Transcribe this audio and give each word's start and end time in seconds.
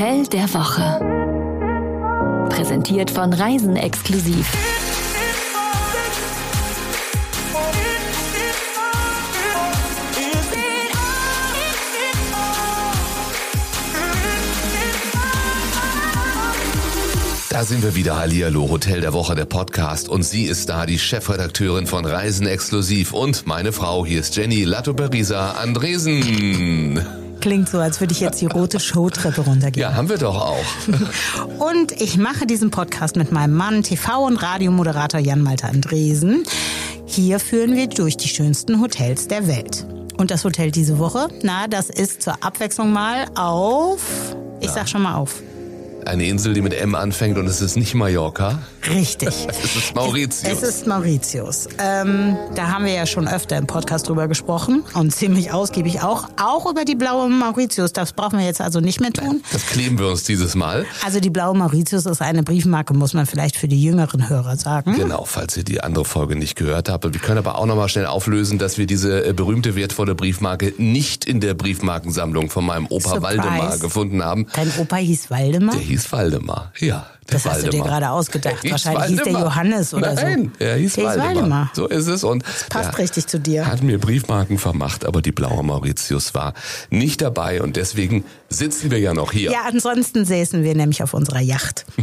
Hotel 0.00 0.26
der 0.28 0.54
Woche. 0.54 2.48
Präsentiert 2.48 3.10
von 3.10 3.34
Reisen 3.34 3.76
exklusiv. 3.76 4.50
Da 17.50 17.64
sind 17.64 17.82
wir 17.82 17.94
wieder, 17.94 18.18
Hallihallo, 18.18 18.70
Hotel 18.70 19.02
der 19.02 19.12
Woche, 19.12 19.34
der 19.34 19.44
Podcast. 19.44 20.08
Und 20.08 20.22
sie 20.22 20.44
ist 20.44 20.70
da, 20.70 20.86
die 20.86 20.98
Chefredakteurin 20.98 21.86
von 21.86 22.06
Reisen 22.06 22.46
Exklusiv. 22.46 23.12
Und 23.12 23.46
meine 23.46 23.72
Frau, 23.72 24.06
hier 24.06 24.20
ist 24.20 24.34
Jenny 24.34 24.64
Lattoperisa 24.64 25.50
Andresen. 25.62 27.19
Klingt 27.40 27.70
so, 27.70 27.78
als 27.78 28.00
würde 28.00 28.12
ich 28.12 28.20
jetzt 28.20 28.40
die 28.40 28.46
rote 28.46 28.78
Showtreppe 28.78 29.40
runtergehen. 29.40 29.82
Ja, 29.82 29.94
haben 29.94 30.10
wir 30.10 30.18
doch 30.18 30.36
auch. 30.36 30.64
Und 31.70 31.92
ich 31.92 32.18
mache 32.18 32.46
diesen 32.46 32.70
Podcast 32.70 33.16
mit 33.16 33.32
meinem 33.32 33.54
Mann, 33.54 33.82
TV- 33.82 34.26
und 34.26 34.36
Radiomoderator 34.42 35.20
Jan-Malte 35.20 35.66
Andresen. 35.66 36.44
Hier 37.06 37.40
führen 37.40 37.74
wir 37.74 37.88
durch 37.88 38.16
die 38.16 38.28
schönsten 38.28 38.80
Hotels 38.80 39.26
der 39.28 39.46
Welt. 39.46 39.86
Und 40.18 40.30
das 40.30 40.44
Hotel 40.44 40.70
diese 40.70 40.98
Woche, 40.98 41.28
na, 41.42 41.66
das 41.66 41.88
ist 41.88 42.22
zur 42.22 42.44
Abwechslung 42.44 42.92
mal 42.92 43.24
auf, 43.36 44.36
ich 44.60 44.70
sag 44.70 44.86
schon 44.88 45.02
mal 45.02 45.14
auf, 45.14 45.42
Eine 46.06 46.26
Insel, 46.26 46.54
die 46.54 46.62
mit 46.62 46.74
M 46.74 46.94
anfängt 46.94 47.38
und 47.38 47.46
es 47.46 47.60
ist 47.60 47.76
nicht 47.76 47.94
Mallorca. 47.94 48.60
Richtig. 48.88 49.28
Es 49.62 49.76
ist 49.76 49.94
Mauritius. 49.94 50.42
Es 50.44 50.62
ist 50.62 50.86
Mauritius. 50.86 51.68
Ähm, 51.78 52.36
da 52.54 52.68
haben 52.68 52.84
wir 52.84 52.92
ja 52.92 53.06
schon 53.06 53.28
öfter 53.28 53.56
im 53.58 53.66
Podcast 53.66 54.08
drüber 54.08 54.26
gesprochen 54.26 54.82
und 54.94 55.14
ziemlich 55.14 55.52
ausgiebig 55.52 56.02
auch. 56.02 56.28
Auch 56.42 56.70
über 56.70 56.84
die 56.84 56.94
blaue 56.94 57.28
Mauritius. 57.28 57.92
Das 57.92 58.12
brauchen 58.12 58.38
wir 58.38 58.46
jetzt 58.46 58.60
also 58.60 58.80
nicht 58.80 59.00
mehr 59.00 59.12
tun. 59.12 59.42
Das 59.52 59.66
kleben 59.66 59.98
wir 59.98 60.08
uns 60.08 60.24
dieses 60.24 60.54
Mal. 60.54 60.86
Also 61.04 61.20
die 61.20 61.30
blaue 61.30 61.54
Mauritius 61.56 62.06
ist 62.06 62.22
eine 62.22 62.42
Briefmarke, 62.42 62.94
muss 62.94 63.12
man 63.12 63.26
vielleicht 63.26 63.56
für 63.56 63.68
die 63.68 63.82
jüngeren 63.82 64.28
Hörer 64.28 64.56
sagen. 64.56 64.94
Genau, 64.96 65.24
falls 65.24 65.56
ihr 65.56 65.64
die 65.64 65.82
andere 65.82 66.04
Folge 66.04 66.36
nicht 66.36 66.56
gehört 66.56 66.88
habt. 66.88 67.04
Wir 67.04 67.20
können 67.20 67.38
aber 67.38 67.56
auch 67.58 67.66
nochmal 67.66 67.88
schnell 67.88 68.06
auflösen, 68.06 68.58
dass 68.58 68.78
wir 68.78 68.86
diese 68.86 69.26
äh, 69.26 69.32
berühmte 69.32 69.76
wertvolle 69.76 70.14
Briefmarke 70.14 70.72
nicht 70.78 71.24
in 71.26 71.40
der 71.40 71.54
Briefmarkensammlung 71.54 72.48
von 72.50 72.64
meinem 72.64 72.86
Opa 72.86 73.10
Surprise. 73.10 73.22
Waldemar 73.22 73.78
gefunden 73.78 74.24
haben. 74.24 74.46
Dein 74.54 74.72
Opa 74.78 74.96
hieß 74.96 75.30
Waldemar? 75.30 75.74
Der 75.74 75.82
hieß 75.90 76.12
Waldemar. 76.12 76.72
Ja, 76.78 77.06
Das 77.30 77.44
hast 77.46 77.58
du 77.58 77.70
dir 77.70 77.78
Waldemar. 77.78 77.88
gerade 77.88 78.10
ausgedacht. 78.10 78.56
Hieß 78.62 78.70
Wahrscheinlich 78.72 79.04
hieß 79.06 79.16
der 79.18 79.26
Waldemar. 79.26 79.42
Johannes 79.44 79.94
oder 79.94 80.16
so. 80.16 80.22
Nein, 80.22 80.52
er 80.58 80.76
hieß 80.76 80.94
Der 80.94 81.04
Waldemar. 81.04 81.26
Waldemar. 81.28 81.70
So 81.74 81.86
ist 81.86 82.06
es. 82.06 82.24
Und 82.24 82.44
passt 82.68 82.92
der 82.92 82.98
richtig 82.98 83.26
zu 83.26 83.38
dir. 83.40 83.66
Hat 83.66 83.82
mir 83.82 83.98
Briefmarken 83.98 84.58
vermacht, 84.58 85.04
aber 85.04 85.22
die 85.22 85.32
blaue 85.32 85.62
Mauritius 85.62 86.34
war 86.34 86.54
nicht 86.90 87.20
dabei 87.22 87.62
und 87.62 87.76
deswegen 87.76 88.24
sitzen 88.48 88.90
wir 88.90 88.98
ja 88.98 89.14
noch 89.14 89.32
hier. 89.32 89.50
Ja, 89.52 89.62
ansonsten 89.66 90.24
säßen 90.24 90.62
wir 90.64 90.74
nämlich 90.74 91.02
auf 91.02 91.14
unserer 91.14 91.40
Yacht. 91.40 91.84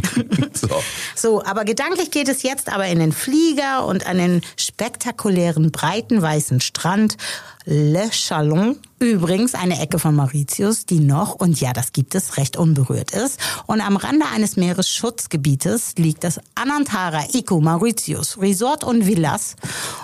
So. 0.54 0.68
So, 1.14 1.44
aber 1.44 1.64
gedanklich 1.64 2.10
geht 2.10 2.28
es 2.28 2.42
jetzt 2.42 2.72
aber 2.72 2.86
in 2.86 2.98
den 2.98 3.12
Flieger 3.12 3.86
und 3.86 4.06
an 4.08 4.18
den 4.18 4.40
spektakulären 4.56 5.70
breiten 5.70 6.20
weißen 6.20 6.60
Strand 6.60 7.16
Le 7.64 8.08
Chalon. 8.10 8.76
Übrigens 8.98 9.54
eine 9.54 9.80
Ecke 9.80 9.98
von 9.98 10.14
Mauritius, 10.16 10.86
die 10.86 11.00
noch, 11.00 11.34
und 11.34 11.60
ja, 11.60 11.72
das 11.72 11.92
gibt 11.92 12.14
es, 12.14 12.36
recht 12.38 12.56
unberührt 12.56 13.12
ist. 13.12 13.38
Und 13.66 13.80
am 13.80 13.96
Rande 13.96 14.24
eines 14.34 14.56
Meeresschutzgebietes 15.18 15.94
liegt 15.96 16.22
das 16.22 16.40
Anantara 16.54 17.24
Eco 17.32 17.60
Mauritius 17.60 18.38
Resort 18.40 18.84
und 18.84 19.06
Villas. 19.06 19.56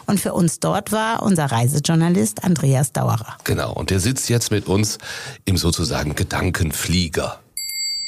Und 0.06 0.18
für 0.18 0.32
uns 0.32 0.58
dort 0.58 0.90
war 0.90 1.22
unser 1.22 1.46
Reisejournalist 1.46 2.42
Andreas 2.42 2.92
Dauerer. 2.92 3.36
Genau, 3.44 3.72
und 3.72 3.90
der 3.90 4.00
sitzt 4.00 4.28
jetzt 4.28 4.50
mit 4.50 4.66
uns 4.66 4.98
im 5.44 5.56
sozusagen 5.56 6.16
Gedankenflieger. 6.16 7.38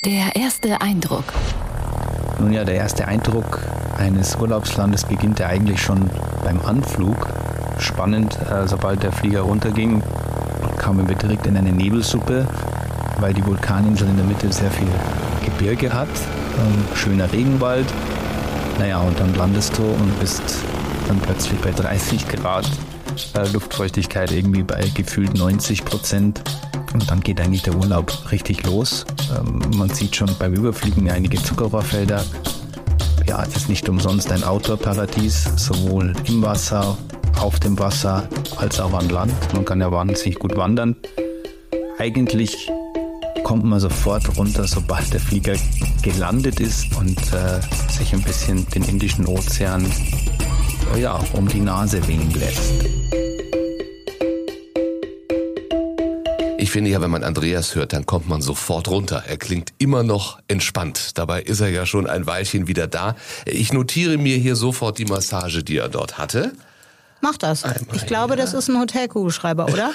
Der 0.04 0.34
erste 0.34 0.80
Eindruck. 0.80 1.24
Nun 2.40 2.52
ja, 2.52 2.64
der 2.64 2.74
erste 2.74 3.06
Eindruck 3.06 3.60
eines 3.96 4.36
Urlaubslandes 4.36 5.04
beginnt 5.04 5.38
ja 5.38 5.46
eigentlich 5.46 5.80
schon 5.80 6.10
beim 6.42 6.60
Anflug. 6.60 7.28
Spannend, 7.78 8.36
äh, 8.50 8.66
sobald 8.66 9.02
der 9.02 9.12
Flieger 9.12 9.42
runterging, 9.42 10.02
kamen 10.76 11.08
wir 11.08 11.14
direkt 11.14 11.46
in 11.46 11.56
eine 11.56 11.72
Nebelsuppe, 11.72 12.46
weil 13.20 13.32
die 13.32 13.46
Vulkaninsel 13.46 14.08
in 14.08 14.16
der 14.16 14.26
Mitte 14.26 14.52
sehr 14.52 14.70
viel 14.70 14.88
Gebirge 15.44 15.92
hat. 15.92 16.08
Ähm, 16.58 16.96
schöner 16.96 17.30
Regenwald. 17.32 17.86
Naja, 18.78 19.00
und 19.00 19.18
dann 19.18 19.34
landest 19.34 19.76
du 19.78 19.82
und 19.82 20.20
bist 20.20 20.42
dann 21.08 21.18
plötzlich 21.20 21.58
bei 21.60 21.70
30 21.70 22.28
Grad. 22.28 22.66
Äh, 23.34 23.48
Luftfeuchtigkeit 23.52 24.32
irgendwie 24.32 24.62
bei 24.62 24.82
gefühlt 24.94 25.34
90 25.34 25.84
Prozent. 25.84 26.42
Und 26.92 27.10
dann 27.10 27.20
geht 27.20 27.40
eigentlich 27.40 27.62
der 27.62 27.74
Urlaub 27.74 28.30
richtig 28.30 28.64
los. 28.66 29.04
Ähm, 29.36 29.60
man 29.76 29.88
sieht 29.90 30.16
schon 30.16 30.30
beim 30.38 30.54
Überfliegen 30.54 31.10
einige 31.10 31.42
Zuckerrohrfelder. 31.42 32.24
Ja, 33.26 33.42
es 33.42 33.56
ist 33.56 33.68
nicht 33.68 33.88
umsonst 33.88 34.30
ein 34.30 34.44
Outdoor-Paradies, 34.44 35.50
sowohl 35.56 36.14
im 36.26 36.42
Wasser, 36.42 36.96
auf 37.40 37.58
dem 37.60 37.78
Wasser 37.78 38.28
als 38.56 38.80
auch 38.80 38.94
an 38.94 39.08
Land. 39.08 39.32
Man 39.52 39.64
kann 39.64 39.80
ja 39.80 39.90
wahnsinnig 39.90 40.38
gut 40.38 40.56
wandern. 40.56 40.96
Eigentlich 41.98 42.70
kommt 43.46 43.62
man 43.62 43.78
sofort 43.78 44.36
runter, 44.36 44.66
sobald 44.66 45.12
der 45.12 45.20
Flieger 45.20 45.54
gelandet 46.02 46.58
ist 46.58 46.92
und 46.96 47.16
äh, 47.32 47.60
sich 47.92 48.12
ein 48.12 48.20
bisschen 48.20 48.68
den 48.70 48.82
Indischen 48.82 49.24
Ozean 49.24 49.86
äh, 50.96 51.00
ja, 51.00 51.20
um 51.32 51.46
die 51.46 51.60
Nase 51.60 52.04
wehen 52.08 52.28
lässt. 52.32 52.72
Ich 56.58 56.72
finde 56.72 56.90
ja, 56.90 57.00
wenn 57.00 57.12
man 57.12 57.22
Andreas 57.22 57.76
hört, 57.76 57.92
dann 57.92 58.04
kommt 58.04 58.28
man 58.28 58.42
sofort 58.42 58.88
runter. 58.88 59.22
Er 59.28 59.36
klingt 59.36 59.72
immer 59.78 60.02
noch 60.02 60.40
entspannt. 60.48 61.16
Dabei 61.16 61.40
ist 61.40 61.60
er 61.60 61.68
ja 61.68 61.86
schon 61.86 62.08
ein 62.08 62.26
Weilchen 62.26 62.66
wieder 62.66 62.88
da. 62.88 63.14
Ich 63.44 63.72
notiere 63.72 64.18
mir 64.18 64.38
hier 64.38 64.56
sofort 64.56 64.98
die 64.98 65.04
Massage, 65.04 65.62
die 65.62 65.76
er 65.76 65.88
dort 65.88 66.18
hatte. 66.18 66.50
Mach 67.22 67.36
das. 67.38 67.64
Ich 67.94 68.06
glaube, 68.06 68.36
das 68.36 68.52
ist 68.54 68.68
ein 68.68 68.78
Hotelkugelschreiber, 68.78 69.66
oder? 69.66 69.90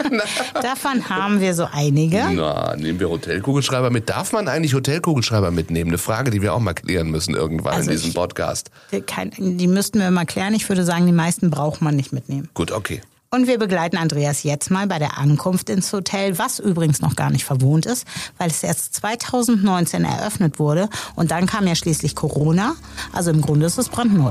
Davon 0.62 1.08
haben 1.08 1.40
wir 1.40 1.54
so 1.54 1.68
einige. 1.70 2.26
Na, 2.32 2.74
nehmen 2.76 2.98
wir 3.00 3.08
Hotelkugelschreiber 3.10 3.90
mit. 3.90 4.08
Darf 4.08 4.32
man 4.32 4.48
eigentlich 4.48 4.74
Hotelkugelschreiber 4.74 5.50
mitnehmen? 5.50 5.90
Eine 5.90 5.98
Frage, 5.98 6.30
die 6.30 6.42
wir 6.42 6.54
auch 6.54 6.60
mal 6.60 6.74
klären 6.74 7.10
müssen 7.10 7.34
irgendwann 7.34 7.74
Also 7.74 7.90
in 7.90 7.96
diesem 7.96 8.08
ich- 8.10 8.14
Podcast. 8.14 8.70
Kein, 9.06 9.32
die 9.38 9.66
müssten 9.66 10.00
wir 10.00 10.10
mal 10.10 10.24
klären. 10.24 10.54
Ich 10.54 10.68
würde 10.68 10.84
sagen, 10.84 11.06
die 11.06 11.12
meisten 11.12 11.50
braucht 11.50 11.80
man 11.82 11.96
nicht 11.96 12.12
mitnehmen. 12.12 12.48
Gut, 12.54 12.72
okay. 12.72 13.02
Und 13.30 13.48
wir 13.48 13.58
begleiten 13.58 13.96
Andreas 13.96 14.44
jetzt 14.44 14.70
mal 14.70 14.86
bei 14.86 14.98
der 15.00 15.18
Ankunft 15.18 15.68
ins 15.68 15.92
Hotel, 15.92 16.38
was 16.38 16.60
übrigens 16.60 17.00
noch 17.00 17.16
gar 17.16 17.30
nicht 17.30 17.44
verwohnt 17.44 17.84
ist, 17.84 18.06
weil 18.38 18.48
es 18.48 18.62
erst 18.62 18.94
2019 18.94 20.04
eröffnet 20.04 20.58
wurde. 20.60 20.88
Und 21.16 21.32
dann 21.32 21.46
kam 21.46 21.66
ja 21.66 21.74
schließlich 21.74 22.14
Corona. 22.14 22.74
Also 23.12 23.30
im 23.32 23.40
Grunde 23.42 23.66
ist 23.66 23.76
es 23.76 23.88
brandneu. 23.88 24.30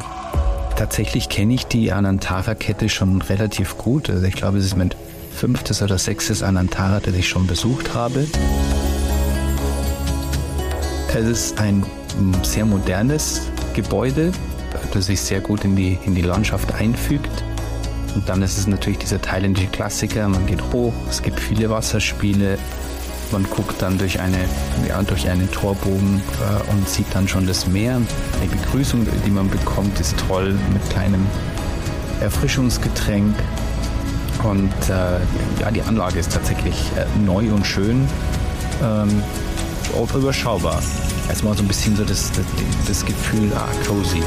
Tatsächlich 0.75 1.29
kenne 1.29 1.53
ich 1.53 1.65
die 1.65 1.91
Anantara-Kette 1.91 2.89
schon 2.89 3.21
relativ 3.21 3.77
gut. 3.77 4.09
Also 4.09 4.25
ich 4.25 4.33
glaube, 4.33 4.57
es 4.57 4.65
ist 4.65 4.75
mein 4.75 4.93
fünftes 5.33 5.81
oder 5.81 5.97
sechstes 5.97 6.43
Anantara, 6.43 6.99
das 6.99 7.13
ich 7.15 7.27
schon 7.27 7.47
besucht 7.47 7.93
habe. 7.93 8.25
Es 11.15 11.25
ist 11.25 11.59
ein 11.59 11.85
sehr 12.41 12.65
modernes 12.65 13.41
Gebäude, 13.73 14.31
das 14.93 15.05
sich 15.05 15.21
sehr 15.21 15.41
gut 15.41 15.63
in 15.63 15.75
die, 15.75 15.97
in 16.05 16.15
die 16.15 16.21
Landschaft 16.21 16.73
einfügt. 16.73 17.43
Und 18.15 18.27
dann 18.29 18.41
ist 18.41 18.57
es 18.57 18.67
natürlich 18.67 18.99
dieser 18.99 19.21
thailändische 19.21 19.67
Klassiker. 19.67 20.27
Man 20.27 20.45
geht 20.45 20.61
hoch, 20.71 20.93
es 21.09 21.21
gibt 21.21 21.39
viele 21.39 21.69
Wasserspiele. 21.69 22.57
Man 23.33 23.49
guckt 23.49 23.81
dann 23.81 23.97
durch, 23.97 24.19
eine, 24.19 24.37
ja, 24.87 25.01
durch 25.01 25.27
einen 25.27 25.49
Torbogen 25.49 26.21
äh, 26.39 26.71
und 26.71 26.87
sieht 26.87 27.07
dann 27.13 27.27
schon 27.27 27.47
das 27.47 27.65
Meer. 27.65 27.99
Die 28.43 28.47
Begrüßung, 28.47 29.07
die 29.25 29.31
man 29.31 29.49
bekommt, 29.49 29.99
ist 29.99 30.15
toll 30.27 30.53
mit 30.71 30.87
kleinem 30.91 31.25
Erfrischungsgetränk. 32.21 33.35
Und 34.43 34.71
äh, 34.87 35.19
ja, 35.59 35.71
die 35.71 35.81
Anlage 35.81 36.19
ist 36.19 36.31
tatsächlich 36.31 36.75
äh, 36.95 37.05
neu 37.25 37.51
und 37.51 37.65
schön. 37.65 38.07
Ähm, 38.83 39.23
überschaubar. 40.15 40.83
Erstmal 41.27 41.57
so 41.57 41.63
ein 41.63 41.67
bisschen 41.67 41.95
so 41.95 42.03
das, 42.03 42.31
das, 42.33 42.45
das 42.87 43.03
Gefühl, 43.03 43.51
ah, 43.55 43.67
cozy. 43.87 44.21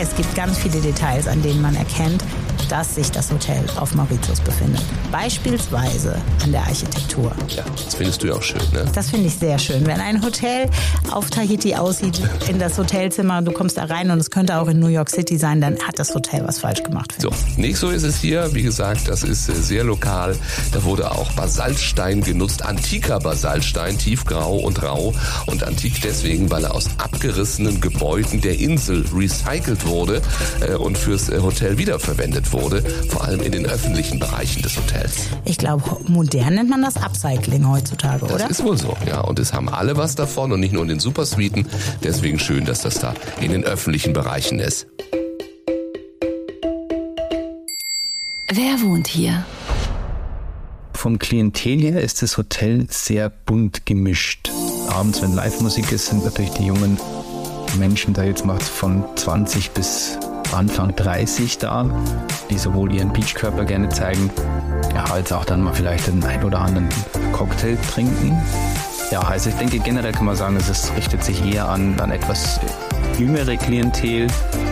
Es 0.00 0.16
gibt 0.16 0.34
ganz 0.34 0.58
viele 0.58 0.80
Details, 0.80 1.28
an 1.28 1.40
denen 1.42 1.62
man 1.62 1.76
erkennt, 1.76 2.24
dass 2.70 2.94
sich 2.94 3.10
das 3.10 3.30
Hotel 3.30 3.64
auf 3.76 3.94
Mauritius 3.94 4.40
befindet. 4.40 4.82
Beispielsweise 5.10 6.16
an 6.42 6.52
der 6.52 6.62
Architektur. 6.62 7.32
Ja, 7.48 7.64
das 7.84 7.94
findest 7.94 8.22
du 8.22 8.28
ja 8.28 8.34
auch 8.34 8.42
schön, 8.42 8.62
ne? 8.72 8.84
Das 8.94 9.10
finde 9.10 9.26
ich 9.26 9.36
sehr 9.36 9.58
schön. 9.58 9.86
Wenn 9.86 10.00
ein 10.00 10.22
Hotel 10.22 10.68
auf 11.10 11.30
Tahiti 11.30 11.74
aussieht, 11.74 12.20
in 12.48 12.58
das 12.58 12.78
Hotelzimmer, 12.78 13.42
du 13.42 13.52
kommst 13.52 13.76
da 13.76 13.84
rein 13.84 14.10
und 14.10 14.18
es 14.18 14.30
könnte 14.30 14.56
auch 14.58 14.68
in 14.68 14.78
New 14.78 14.88
York 14.88 15.10
City 15.10 15.38
sein, 15.38 15.60
dann 15.60 15.78
hat 15.86 15.98
das 15.98 16.14
Hotel 16.14 16.44
was 16.46 16.58
falsch 16.58 16.82
gemacht. 16.82 17.14
So, 17.18 17.30
nicht 17.56 17.76
so 17.76 17.90
ist 17.90 18.02
es 18.02 18.20
hier. 18.20 18.54
Wie 18.54 18.62
gesagt, 18.62 19.08
das 19.08 19.22
ist 19.22 19.48
äh, 19.48 19.54
sehr 19.54 19.84
lokal. 19.84 20.36
Da 20.72 20.84
wurde 20.84 21.10
auch 21.10 21.32
Basaltstein 21.32 22.22
genutzt, 22.22 22.64
antiker 22.64 23.18
Basaltstein, 23.18 23.98
tiefgrau 23.98 24.56
und 24.56 24.82
rau. 24.82 25.14
Und 25.46 25.64
antik 25.64 26.00
deswegen, 26.02 26.50
weil 26.50 26.64
er 26.64 26.74
aus 26.74 26.90
abgerissenen 26.98 27.80
Gebäuden 27.80 28.40
der 28.40 28.58
Insel 28.58 29.04
recycelt 29.14 29.86
wurde 29.86 30.22
äh, 30.60 30.74
und 30.74 30.98
fürs 30.98 31.28
äh, 31.28 31.40
Hotel 31.40 31.78
wiederverwendet 31.78 32.51
genutzt 32.52 32.72
wurde, 32.72 32.82
vor 33.08 33.24
allem 33.24 33.40
in 33.40 33.52
den 33.52 33.66
öffentlichen 33.66 34.18
Bereichen 34.18 34.62
des 34.62 34.76
Hotels. 34.76 35.28
Ich 35.44 35.58
glaube, 35.58 35.82
modern 36.06 36.54
nennt 36.54 36.70
man 36.70 36.82
das 36.82 36.96
Upcycling 36.96 37.68
heutzutage, 37.68 38.20
Das 38.26 38.32
oder? 38.34 38.50
ist 38.50 38.62
wohl 38.62 38.76
so, 38.78 38.96
ja. 39.06 39.20
Und 39.20 39.38
es 39.38 39.52
haben 39.52 39.68
alle 39.68 39.96
was 39.96 40.14
davon 40.14 40.52
und 40.52 40.60
nicht 40.60 40.72
nur 40.72 40.82
in 40.82 40.88
den 40.88 41.00
Supersuiten. 41.00 41.66
Deswegen 42.02 42.38
schön, 42.38 42.64
dass 42.64 42.80
das 42.80 42.98
da 42.98 43.14
in 43.40 43.52
den 43.52 43.64
öffentlichen 43.64 44.12
Bereichen 44.12 44.58
ist. 44.58 44.86
Wer 48.54 48.80
wohnt 48.82 49.06
hier? 49.08 49.44
Vom 50.92 51.18
Klientel 51.18 51.80
her 51.80 52.00
ist 52.00 52.22
das 52.22 52.36
Hotel 52.36 52.86
sehr 52.90 53.30
bunt 53.30 53.86
gemischt. 53.86 54.50
Abends, 54.88 55.22
wenn 55.22 55.34
Live-Musik 55.34 55.90
ist, 55.90 56.06
sind 56.06 56.24
natürlich 56.24 56.52
die 56.52 56.66
jungen 56.66 56.98
Menschen 57.78 58.12
da 58.12 58.22
jetzt 58.22 58.44
macht 58.44 58.62
von 58.62 59.02
20 59.16 59.70
bis 59.70 60.18
Anfang 60.52 60.94
30 60.94 61.58
da, 61.58 61.86
die 62.50 62.58
sowohl 62.58 62.92
ihren 62.92 63.12
Beachkörper 63.12 63.64
gerne 63.64 63.88
zeigen, 63.88 64.30
ja, 64.94 65.04
als 65.04 65.32
auch 65.32 65.44
dann 65.44 65.62
mal 65.62 65.74
vielleicht 65.74 66.06
den 66.06 66.22
ein 66.24 66.42
oder 66.44 66.60
anderen 66.60 66.88
Cocktail 67.32 67.76
trinken. 67.92 68.36
Ja, 69.10 69.20
also 69.20 69.50
ich 69.50 69.56
denke 69.56 69.78
generell 69.78 70.12
kann 70.12 70.26
man 70.26 70.36
sagen, 70.36 70.56
es 70.56 70.92
richtet 70.96 71.22
sich 71.22 71.44
eher 71.44 71.68
an 71.68 71.96
dann 71.96 72.10
etwas 72.10 72.60
jüngere 73.18 73.56
Klientel 73.56 74.26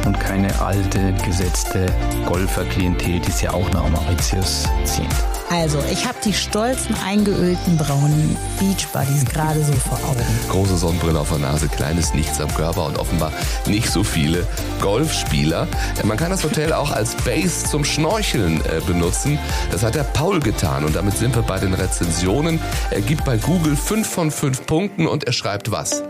und 0.07 0.19
keine 0.19 0.49
alte, 0.61 1.13
gesetzte 1.25 1.87
Golfer-Klientel, 2.27 3.21
die 3.21 3.29
es 3.29 3.43
ja 3.43 3.53
auch 3.53 3.71
nach 3.73 3.89
Mauritius 3.91 4.65
zieht. 4.85 5.30
Also, 5.51 5.83
ich 5.91 6.07
habe 6.07 6.17
die 6.25 6.33
stolzen, 6.33 6.95
eingeölten 7.05 7.77
braunen 7.77 8.37
Beachbuddies 8.61 9.25
gerade 9.25 9.65
so 9.65 9.73
vor 9.73 9.99
Augen. 10.09 10.25
Große 10.49 10.77
Sonnenbrille 10.77 11.19
auf 11.19 11.31
der 11.31 11.39
Nase, 11.39 11.67
kleines 11.67 12.15
Nichts 12.15 12.41
am 12.41 12.55
Körper 12.55 12.87
und 12.87 12.97
offenbar 12.97 13.33
nicht 13.67 13.91
so 13.91 14.05
viele 14.05 14.47
Golfspieler. 14.81 15.67
Äh, 16.01 16.07
Man 16.07 16.17
kann 16.17 16.31
das 16.31 16.45
Hotel 16.45 16.73
auch 16.73 16.93
als 16.93 17.17
Base 17.25 17.65
zum 17.65 17.85
Schnorcheln 17.85 18.61
äh, 18.65 18.81
benutzen. 18.87 19.41
Das 19.73 19.83
hat 19.83 19.97
der 19.97 20.05
Paul 20.05 20.39
getan 20.39 20.85
und 20.85 20.95
damit 20.95 21.17
sind 21.17 21.35
wir 21.35 21.43
bei 21.43 21.59
den 21.59 21.75
Rezensionen. 21.75 22.61
Er 22.93 23.01
gibt 23.01 23.25
bei 23.25 23.37
Google 23.37 23.75
5 23.75 24.09
von 24.09 24.31
5 24.31 24.67
Punkten 24.67 25.09
und 25.09 25.25
er 25.25 25.33
schreibt 25.33 25.73
was? 25.73 26.05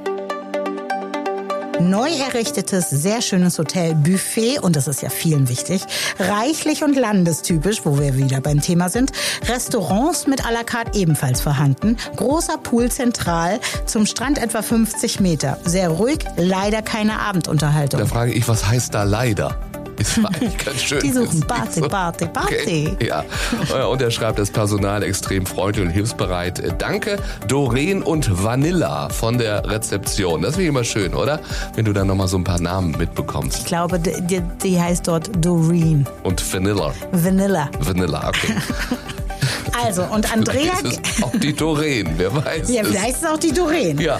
Neu 1.81 2.11
errichtetes, 2.11 2.91
sehr 2.91 3.23
schönes 3.23 3.59
Hotel, 3.59 3.95
Buffet, 3.95 4.59
und 4.59 4.77
das 4.77 4.87
ist 4.87 5.01
ja 5.03 5.09
vielen 5.09 5.49
wichtig, 5.49 5.83
reichlich 6.19 6.85
und 6.85 6.95
landestypisch, 6.95 7.81
wo 7.85 7.99
wir 7.99 8.17
wieder 8.17 8.41
beim 8.41 8.61
Thema 8.61 8.89
sind, 8.89 9.13
Restaurants 9.49 10.27
mit 10.27 10.45
à 10.45 10.53
la 10.53 10.63
carte 10.63 10.99
ebenfalls 10.99 11.41
vorhanden, 11.41 11.97
großer 12.17 12.59
Pool 12.59 12.91
zentral, 12.91 13.61
zum 13.87 14.05
Strand 14.07 14.39
etwa 14.39 14.63
50 14.63 15.21
Meter, 15.21 15.59
sehr 15.65 15.89
ruhig, 15.89 16.19
leider 16.37 16.83
keine 16.83 17.19
Abendunterhaltung. 17.19 18.01
Da 18.01 18.07
frage 18.07 18.33
ich, 18.33 18.47
was 18.47 18.67
heißt 18.67 18.95
da 18.95 19.05
leider? 19.05 19.57
Ist 20.01 20.19
eigentlich 20.25 20.57
ganz 20.59 20.83
schön. 20.83 21.01
Die 21.01 21.11
suchen 21.13 21.41
Party, 21.43 21.81
Party, 21.83 22.27
Party. 22.27 22.55
Okay. 22.97 23.07
Ja. 23.07 23.87
Und 23.87 24.03
er 24.03 24.11
schreibt, 24.11 24.39
das 24.39 24.51
Personal 24.51 25.03
extrem 25.03 25.47
freundlich 25.47 25.85
und 25.87 25.91
hilfsbereit. 25.93 26.75
Danke, 26.79 27.19
Doreen 27.47 28.03
und 28.03 28.43
Vanilla 28.43 29.09
von 29.11 29.39
der 29.39 29.69
Rezeption. 29.69 30.43
Das 30.43 30.53
finde 30.57 30.63
ich 30.65 30.69
immer 30.69 30.85
schön, 30.85 31.15
oder? 31.15 31.41
Wenn 31.75 31.85
du 31.85 31.93
dann 31.93 32.07
nochmal 32.07 32.29
so 32.29 32.37
ein 32.39 32.45
paar 32.45 32.61
Namen 32.61 32.91
Ich 32.93 32.99
mitbekommst. 32.99 33.67
glaube, 33.67 33.99
die, 33.99 34.21
die, 34.23 34.43
die 34.63 34.81
heißt 34.81 35.07
dort 35.07 35.31
Doreen. 35.45 36.07
Und 36.23 36.41
Vanilla. 36.53 36.93
Vanilla. 37.13 37.69
Vanilla, 37.81 38.29
okay. 38.29 38.55
Also, 39.85 40.03
und 40.05 40.33
Andrea... 40.33 40.75
Vielleicht 40.77 41.07
ist 41.07 41.23
auch 41.23 41.33
die 41.33 41.55
Doreen, 41.55 42.09
wer 42.17 42.35
weiß. 42.35 42.71
Ja, 42.71 42.85
vielleicht 42.85 43.11
ist 43.11 43.23
es 43.23 43.29
auch 43.29 43.39
die 43.39 43.53
Doreen. 43.53 43.99
Ja. 44.01 44.19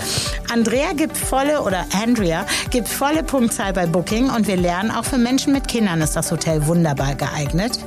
Andrea 0.53 0.93
gibt 0.95 1.17
volle, 1.17 1.63
oder 1.63 1.85
Andrea 2.03 2.47
gibt 2.71 2.89
volle 2.89 3.23
Punktzahl 3.23 3.73
bei 3.73 3.87
Booking 3.87 4.31
und 4.31 4.47
wir 4.47 4.57
lernen, 4.57 4.91
auch 4.91 5.05
für 5.05 5.19
Menschen 5.19 5.53
mit 5.53 5.69
Kindern 5.69 6.01
ist 6.01 6.17
das 6.17 6.31
Hotel 6.31 6.67
wunderbar 6.67 7.15
geeignet. 7.15 7.79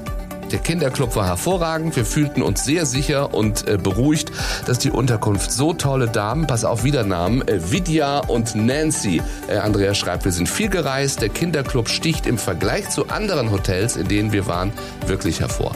Der 0.52 0.60
Kinderclub 0.60 1.16
war 1.16 1.26
hervorragend. 1.26 1.96
Wir 1.96 2.06
fühlten 2.06 2.44
uns 2.44 2.64
sehr 2.64 2.86
sicher 2.86 3.34
und 3.34 3.68
äh, 3.68 3.78
beruhigt, 3.78 4.32
dass 4.68 4.78
die 4.78 4.92
Unterkunft 4.92 5.52
so 5.52 5.74
tolle 5.74 6.08
Damen, 6.08 6.46
pass 6.46 6.64
auf 6.64 6.84
Wiedernamen, 6.84 7.48
äh, 7.48 7.72
Vidya 7.72 8.20
und 8.20 8.54
Nancy. 8.54 9.20
Äh, 9.48 9.58
Andrea 9.58 9.96
schreibt, 9.96 10.26
wir 10.26 10.32
sind 10.32 10.48
viel 10.48 10.70
gereist. 10.70 11.22
Der 11.22 11.30
Kinderclub 11.30 11.90
sticht 11.90 12.28
im 12.28 12.38
Vergleich 12.38 12.88
zu 12.92 13.08
anderen 13.08 13.50
Hotels, 13.50 13.96
in 13.96 14.08
denen 14.08 14.32
wir 14.32 14.46
waren, 14.46 14.72
wirklich 15.08 15.40
hervor. 15.40 15.72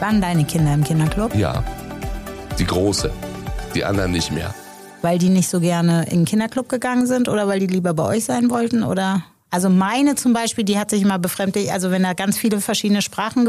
Waren 0.00 0.20
deine 0.20 0.44
Kinder 0.44 0.74
im 0.74 0.84
Kinderclub? 0.84 1.34
Ja, 1.34 1.64
die 2.58 2.64
große, 2.64 3.10
die 3.74 3.84
anderen 3.84 4.12
nicht 4.12 4.30
mehr. 4.30 4.54
Weil 5.02 5.18
die 5.18 5.28
nicht 5.28 5.48
so 5.48 5.58
gerne 5.58 6.04
in 6.04 6.20
den 6.20 6.24
Kinderclub 6.24 6.68
gegangen 6.68 7.06
sind 7.06 7.28
oder 7.28 7.48
weil 7.48 7.58
die 7.58 7.66
lieber 7.66 7.94
bei 7.94 8.04
euch 8.04 8.24
sein 8.24 8.48
wollten? 8.48 8.84
Oder? 8.84 9.24
Also 9.50 9.70
meine 9.70 10.14
zum 10.14 10.32
Beispiel, 10.32 10.62
die 10.62 10.78
hat 10.78 10.90
sich 10.90 11.02
immer 11.02 11.18
befremdet, 11.18 11.68
also 11.70 11.90
wenn 11.90 12.04
da 12.04 12.12
ganz 12.12 12.38
viele 12.38 12.60
verschiedene 12.60 13.02
Sprachen 13.02 13.48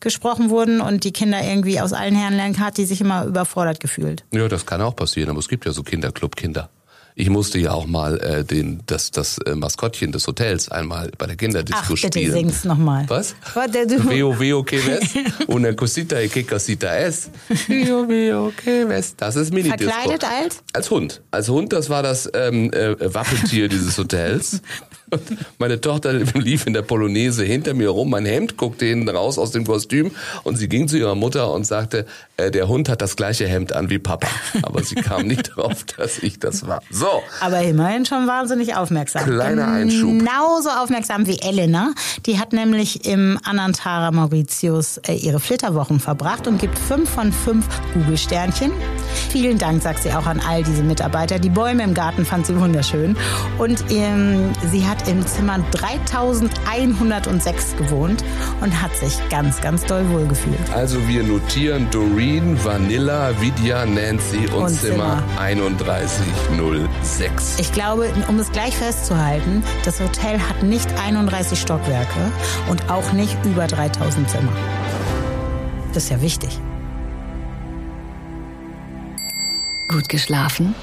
gesprochen 0.00 0.50
wurden 0.50 0.80
und 0.80 1.04
die 1.04 1.12
Kinder 1.12 1.40
irgendwie 1.42 1.80
aus 1.80 1.92
allen 1.92 2.16
Herren 2.16 2.34
lernen, 2.34 2.58
hat 2.58 2.76
die 2.76 2.84
sich 2.84 3.00
immer 3.00 3.24
überfordert 3.24 3.78
gefühlt. 3.78 4.24
Ja, 4.32 4.48
das 4.48 4.66
kann 4.66 4.80
auch 4.80 4.96
passieren, 4.96 5.30
aber 5.30 5.38
es 5.38 5.48
gibt 5.48 5.66
ja 5.66 5.72
so 5.72 5.82
Kinderclub-Kinder. 5.82 6.70
Ich 7.14 7.28
musste 7.28 7.58
ja 7.58 7.72
auch 7.72 7.86
mal 7.86 8.18
äh, 8.20 8.44
den, 8.44 8.80
das, 8.86 9.10
das 9.10 9.38
äh, 9.38 9.54
Maskottchen 9.54 10.12
des 10.12 10.26
Hotels 10.26 10.70
einmal 10.70 11.10
bei 11.18 11.26
der 11.26 11.36
Kinderdisco 11.36 11.80
Ach, 11.82 11.88
bitte 11.90 12.18
spielen. 12.18 12.32
sing's 12.32 12.64
nochmal. 12.64 13.04
Was? 13.08 13.34
Veo, 13.54 14.38
veo, 14.38 14.62
que 14.62 14.78
ves? 14.78 15.14
Una 15.48 15.74
cosita 15.74 16.22
y 16.22 16.28
que 16.28 16.44
cosita 16.44 16.98
es. 16.98 17.30
Veo, 17.68 18.06
veo, 18.06 18.52
que 18.56 18.86
ves? 18.86 19.14
Das 19.16 19.36
ist 19.36 19.52
Minidisco. 19.52 19.90
Verkleidet 19.90 20.24
als? 20.24 20.62
Als 20.72 20.90
Hund. 20.90 21.22
Als 21.30 21.48
Hund, 21.48 21.72
das 21.72 21.90
war 21.90 22.02
das 22.02 22.30
ähm, 22.32 22.72
äh, 22.72 22.96
Wappentier 23.14 23.68
dieses 23.68 23.98
Hotels. 23.98 24.62
Und 25.10 25.22
meine 25.58 25.80
Tochter 25.80 26.12
lief 26.12 26.66
in 26.66 26.72
der 26.72 26.82
Polonaise 26.82 27.44
hinter 27.44 27.74
mir 27.74 27.90
rum, 27.90 28.10
mein 28.10 28.26
Hemd 28.26 28.56
guckte 28.56 28.86
hinten 28.86 29.08
raus 29.08 29.38
aus 29.38 29.50
dem 29.50 29.66
Kostüm 29.66 30.10
und 30.44 30.56
sie 30.56 30.68
ging 30.68 30.88
zu 30.88 30.96
ihrer 30.98 31.14
Mutter 31.14 31.52
und 31.52 31.64
sagte, 31.64 32.06
äh, 32.36 32.50
der 32.50 32.68
Hund 32.68 32.88
hat 32.88 33.02
das 33.02 33.16
gleiche 33.16 33.46
Hemd 33.46 33.72
an 33.72 33.90
wie 33.90 33.98
Papa. 33.98 34.28
Aber 34.62 34.82
sie 34.82 34.94
kam 34.94 35.26
nicht 35.26 35.42
drauf, 35.56 35.84
dass 35.96 36.18
ich 36.18 36.38
das 36.38 36.66
war. 36.66 36.82
So, 36.90 37.22
Aber 37.40 37.60
immerhin 37.62 38.06
schon 38.06 38.26
wahnsinnig 38.26 38.76
aufmerksam. 38.76 39.24
Kleiner 39.24 39.68
Einschub. 39.68 40.18
Genauso 40.18 40.70
aufmerksam 40.70 41.26
wie 41.26 41.38
Elena. 41.40 41.92
Die 42.26 42.38
hat 42.38 42.52
nämlich 42.52 43.06
im 43.06 43.38
Anantara 43.44 44.10
Mauritius 44.10 44.98
äh, 44.98 45.14
ihre 45.14 45.40
Flitterwochen 45.40 46.00
verbracht 46.00 46.46
und 46.46 46.58
gibt 46.58 46.78
fünf 46.78 47.10
von 47.10 47.32
fünf 47.32 47.66
Google-Sternchen. 47.94 48.72
Vielen 49.30 49.58
Dank, 49.58 49.82
sagt 49.82 50.02
sie 50.02 50.12
auch 50.12 50.26
an 50.26 50.40
all 50.40 50.62
diese 50.62 50.82
Mitarbeiter. 50.82 51.38
Die 51.38 51.50
Bäume 51.50 51.82
im 51.82 51.94
Garten 51.94 52.24
fand 52.24 52.46
sie 52.46 52.58
wunderschön. 52.58 53.16
Und 53.58 53.84
ähm, 53.90 54.52
sie 54.70 54.86
hat 54.86 54.99
im 55.08 55.26
Zimmer 55.26 55.58
3106 55.72 57.76
gewohnt 57.76 58.24
und 58.60 58.80
hat 58.82 58.94
sich 58.96 59.16
ganz, 59.28 59.60
ganz 59.60 59.84
doll 59.84 60.08
wohlgefühlt. 60.10 60.58
also 60.74 60.96
wir 61.08 61.22
notieren 61.22 61.88
Doreen, 61.90 62.62
Vanilla, 62.64 63.30
Vidya, 63.40 63.84
Nancy 63.86 64.46
und, 64.48 64.64
Und 64.64 64.68
Zimmer 64.70 64.90
Zimmer. 64.90 65.22
3106. 65.78 67.58
Ich 67.58 67.72
glaube, 67.72 68.12
um 68.28 68.38
es 68.38 68.50
gleich 68.52 68.76
festzuhalten, 68.76 69.62
das 69.84 70.00
Hotel 70.00 70.38
hat 70.40 70.62
nicht 70.62 70.88
31 71.04 71.58
Stockwerke 71.60 72.32
und 72.68 72.90
auch 72.90 73.12
nicht 73.12 73.36
über 73.44 73.66
3000 73.66 74.28
Zimmer. 74.28 74.52
Das 75.92 76.04
ist 76.04 76.10
ja 76.10 76.20
wichtig. 76.20 76.58
Gut 79.88 80.08
geschlafen? 80.08 80.74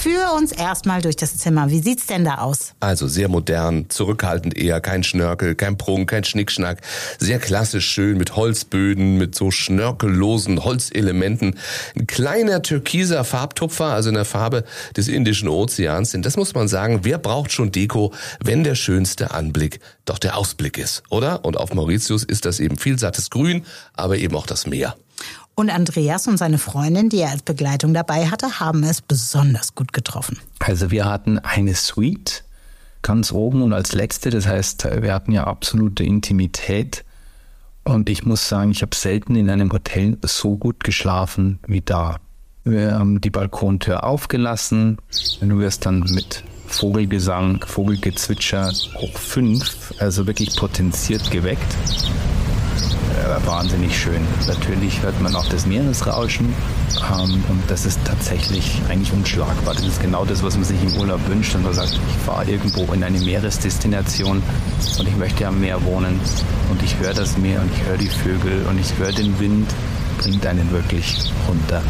Führe 0.00 0.30
uns 0.36 0.52
erstmal 0.52 1.02
durch 1.02 1.16
das 1.16 1.38
Zimmer. 1.38 1.70
Wie 1.70 1.80
sieht's 1.80 2.06
denn 2.06 2.24
da 2.24 2.36
aus? 2.36 2.72
Also 2.78 3.08
sehr 3.08 3.28
modern, 3.28 3.90
zurückhaltend 3.90 4.56
eher, 4.56 4.80
kein 4.80 5.02
Schnörkel, 5.02 5.56
kein 5.56 5.76
Prunk, 5.76 6.10
kein 6.10 6.22
Schnickschnack. 6.22 6.82
Sehr 7.18 7.40
klassisch 7.40 7.88
schön 7.88 8.16
mit 8.16 8.36
Holzböden, 8.36 9.18
mit 9.18 9.34
so 9.34 9.50
schnörkellosen 9.50 10.62
Holzelementen. 10.62 11.58
Ein 11.96 12.06
kleiner 12.06 12.62
türkiser 12.62 13.24
Farbtupfer, 13.24 13.86
also 13.86 14.10
in 14.10 14.14
der 14.14 14.24
Farbe 14.24 14.62
des 14.96 15.08
Indischen 15.08 15.48
Ozeans. 15.48 16.12
Denn 16.12 16.22
das 16.22 16.36
muss 16.36 16.54
man 16.54 16.68
sagen, 16.68 17.00
wer 17.02 17.18
braucht 17.18 17.50
schon 17.50 17.72
Deko, 17.72 18.14
wenn 18.38 18.62
der 18.62 18.76
schönste 18.76 19.32
Anblick 19.32 19.80
doch 20.04 20.20
der 20.20 20.36
Ausblick 20.36 20.78
ist, 20.78 21.02
oder? 21.10 21.44
Und 21.44 21.56
auf 21.56 21.74
Mauritius 21.74 22.22
ist 22.22 22.44
das 22.44 22.60
eben 22.60 22.78
vielsattes 22.78 23.30
Grün, 23.30 23.66
aber 23.94 24.16
eben 24.18 24.36
auch 24.36 24.46
das 24.46 24.64
Meer. 24.64 24.94
Und 25.58 25.70
Andreas 25.70 26.28
und 26.28 26.36
seine 26.36 26.56
Freundin, 26.56 27.08
die 27.08 27.18
er 27.18 27.30
als 27.30 27.42
Begleitung 27.42 27.92
dabei 27.92 28.28
hatte, 28.28 28.60
haben 28.60 28.84
es 28.84 29.00
besonders 29.00 29.74
gut 29.74 29.92
getroffen. 29.92 30.38
Also 30.60 30.92
wir 30.92 31.04
hatten 31.04 31.40
eine 31.40 31.74
Suite 31.74 32.44
ganz 33.02 33.32
oben 33.32 33.62
und 33.62 33.72
als 33.72 33.92
letzte, 33.92 34.30
das 34.30 34.46
heißt, 34.46 34.84
wir 35.02 35.12
hatten 35.12 35.32
ja 35.32 35.48
absolute 35.48 36.04
Intimität. 36.04 37.04
Und 37.82 38.08
ich 38.08 38.24
muss 38.24 38.48
sagen, 38.48 38.70
ich 38.70 38.82
habe 38.82 38.94
selten 38.94 39.34
in 39.34 39.50
einem 39.50 39.72
Hotel 39.72 40.16
so 40.22 40.56
gut 40.56 40.84
geschlafen 40.84 41.58
wie 41.66 41.80
da. 41.80 42.18
Wir 42.62 42.96
haben 42.96 43.20
die 43.20 43.30
Balkontür 43.30 44.04
aufgelassen. 44.04 44.98
Du 45.40 45.58
wirst 45.58 45.86
dann 45.86 46.04
mit 46.08 46.44
Vogelgesang, 46.68 47.64
Vogelgezwitscher 47.66 48.70
hoch 48.94 49.18
fünf, 49.18 49.92
also 49.98 50.28
wirklich 50.28 50.54
potenziert 50.54 51.28
geweckt. 51.32 51.76
Wahnsinnig 53.44 53.96
schön. 53.98 54.20
Natürlich 54.46 55.02
hört 55.02 55.20
man 55.20 55.34
auch 55.34 55.48
das 55.48 55.66
Meeresrauschen 55.66 56.54
ähm, 57.10 57.44
und 57.48 57.62
das 57.68 57.86
ist 57.86 57.98
tatsächlich 58.04 58.80
eigentlich 58.88 59.12
unschlagbar. 59.12 59.74
Das 59.74 59.84
ist 59.84 60.00
genau 60.00 60.24
das, 60.24 60.42
was 60.42 60.56
man 60.56 60.64
sich 60.64 60.82
im 60.82 60.96
Urlaub 60.96 61.20
wünscht 61.28 61.54
und 61.54 61.64
man 61.64 61.74
sagt, 61.74 61.92
ich 61.92 62.24
fahre 62.24 62.50
irgendwo 62.50 62.92
in 62.92 63.04
eine 63.04 63.18
Meeresdestination 63.20 64.42
und 64.98 65.08
ich 65.08 65.16
möchte 65.16 65.46
am 65.46 65.60
Meer 65.60 65.82
wohnen 65.84 66.20
und 66.70 66.82
ich 66.82 66.98
höre 66.98 67.14
das 67.14 67.36
Meer 67.38 67.60
und 67.60 67.70
ich 67.72 67.84
höre 67.84 67.98
die 67.98 68.08
Vögel 68.08 68.66
und 68.68 68.78
ich 68.78 68.96
höre 68.98 69.12
den 69.12 69.38
Wind, 69.38 69.68
bringt 70.18 70.46
einen 70.46 70.70
wirklich 70.70 71.18
runter. 71.46 71.82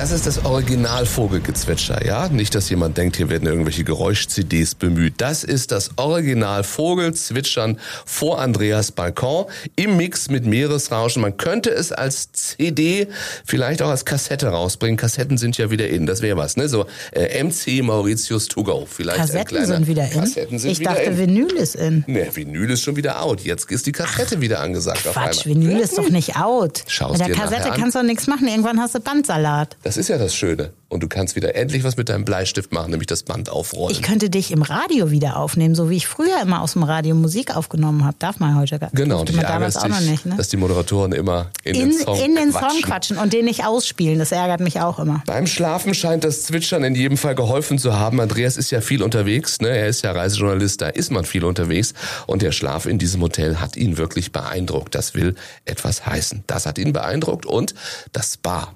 Das 0.00 0.12
ist 0.12 0.26
das 0.26 0.46
Original-Vogelgezwitscher, 0.46 2.06
ja? 2.06 2.26
Nicht, 2.30 2.54
dass 2.54 2.70
jemand 2.70 2.96
denkt, 2.96 3.16
hier 3.16 3.28
werden 3.28 3.46
irgendwelche 3.46 3.84
Geräusch-CDs 3.84 4.74
bemüht. 4.74 5.12
Das 5.18 5.44
ist 5.44 5.72
das 5.72 5.90
Original-Vogelzwitschern 5.96 7.78
vor 8.06 8.40
Andreas 8.40 8.92
Balkon 8.92 9.44
im 9.76 9.98
Mix 9.98 10.30
mit 10.30 10.46
Meeresrauschen. 10.46 11.20
Man 11.20 11.36
könnte 11.36 11.68
es 11.68 11.92
als 11.92 12.32
CD, 12.32 13.08
vielleicht 13.44 13.82
auch 13.82 13.90
als 13.90 14.06
Kassette 14.06 14.46
rausbringen. 14.46 14.96
Kassetten 14.96 15.36
sind 15.36 15.58
ja 15.58 15.70
wieder 15.70 15.90
in, 15.90 16.06
das 16.06 16.22
wäre 16.22 16.38
was, 16.38 16.56
ne? 16.56 16.70
So 16.70 16.86
äh, 17.12 17.44
MC 17.44 17.82
Mauritius 17.84 18.48
to 18.48 18.64
go. 18.64 18.86
Vielleicht 18.90 19.18
Kassetten 19.18 19.66
sind 19.66 19.86
wieder 19.86 20.10
in? 20.10 20.18
Kassetten 20.18 20.58
sind 20.58 20.70
ich 20.70 20.80
wieder 20.80 20.94
dachte, 20.94 21.10
in. 21.10 21.18
Vinyl 21.18 21.52
ist 21.56 21.76
in. 21.76 22.04
Ne, 22.06 22.26
Vinyl 22.34 22.70
ist 22.70 22.80
schon 22.80 22.96
wieder 22.96 23.22
out. 23.22 23.42
Jetzt 23.42 23.70
ist 23.70 23.84
die 23.84 23.92
Kassette 23.92 24.40
wieder 24.40 24.60
angesagt 24.60 25.06
auf 25.06 25.12
Quatsch, 25.12 25.44
einmal. 25.44 25.62
Vinyl 25.62 25.78
ist 25.78 25.98
doch 25.98 26.08
nicht 26.08 26.36
out. 26.36 26.84
Schau's 26.86 27.18
Mit 27.18 27.28
der 27.28 27.36
Kassette 27.36 27.72
an. 27.72 27.78
kannst 27.78 27.96
du 27.96 27.98
doch 27.98 28.06
nichts 28.06 28.26
machen. 28.28 28.48
Irgendwann 28.48 28.80
hast 28.80 28.94
du 28.94 29.00
Bandsalat. 29.00 29.76
Das 29.89 29.89
ist 29.96 30.08
ja 30.08 30.18
das 30.18 30.34
Schöne. 30.34 30.72
Und 30.88 31.02
du 31.02 31.08
kannst 31.08 31.36
wieder 31.36 31.54
endlich 31.54 31.84
was 31.84 31.96
mit 31.96 32.08
deinem 32.08 32.24
Bleistift 32.24 32.72
machen, 32.72 32.90
nämlich 32.90 33.06
das 33.06 33.22
Band 33.22 33.48
aufrollen. 33.48 33.94
Ich 33.96 34.02
könnte 34.02 34.28
dich 34.28 34.50
im 34.50 34.62
Radio 34.62 35.10
wieder 35.10 35.36
aufnehmen, 35.36 35.74
so 35.74 35.88
wie 35.90 35.96
ich 35.96 36.06
früher 36.06 36.40
immer 36.42 36.62
aus 36.62 36.72
dem 36.72 36.82
Radio 36.82 37.14
Musik 37.14 37.56
aufgenommen 37.56 38.04
habe. 38.04 38.16
Darf 38.18 38.40
man 38.40 38.58
heute 38.58 38.78
gar 38.78 38.90
Genau, 38.92 39.20
und 39.20 39.30
ich 39.30 39.36
damals 39.36 39.76
auch 39.76 39.88
noch 39.88 39.98
dich, 39.98 40.10
nicht. 40.10 40.26
Ne? 40.26 40.34
dass 40.36 40.48
die 40.48 40.56
Moderatoren 40.56 41.12
immer 41.12 41.50
in, 41.64 41.74
In, 41.74 41.90
den 41.90 41.98
Song 41.98 42.18
in 42.18 42.34
den 42.34 42.50
quatschen. 42.50 42.70
Song 42.70 42.82
quatschen 42.82 43.18
und 43.18 43.32
den 43.32 43.44
nicht 43.44 43.64
ausspielen. 43.64 44.18
Das 44.18 44.32
ärgert 44.32 44.60
mich 44.60 44.80
auch 44.80 44.98
immer. 44.98 45.22
Beim 45.26 45.46
Schlafen 45.46 45.94
scheint 45.94 46.24
das 46.24 46.42
Zwitschern 46.42 46.84
in 46.84 46.94
jedem 46.94 47.16
Fall 47.16 47.34
geholfen 47.34 47.78
zu 47.78 47.94
haben. 47.98 48.20
Andreas 48.20 48.56
ist 48.56 48.70
ja 48.70 48.80
viel 48.80 49.02
unterwegs, 49.02 49.60
ne? 49.60 49.68
Er 49.68 49.88
ist 49.88 50.02
ja 50.02 50.12
Reisejournalist, 50.12 50.80
da 50.80 50.88
ist 50.88 51.10
man 51.10 51.24
viel 51.24 51.44
unterwegs. 51.44 51.94
Und 52.26 52.42
der 52.42 52.52
Schlaf 52.52 52.86
in 52.86 52.98
diesem 52.98 53.22
Hotel 53.22 53.60
hat 53.60 53.76
ihn 53.76 53.96
wirklich 53.96 54.32
beeindruckt. 54.32 54.94
Das 54.94 55.14
will 55.14 55.34
etwas 55.64 56.06
heißen. 56.06 56.44
Das 56.46 56.66
hat 56.66 56.78
ihn 56.78 56.92
beeindruckt 56.92 57.46
und 57.46 57.74
das 58.12 58.34
Spa. 58.34 58.74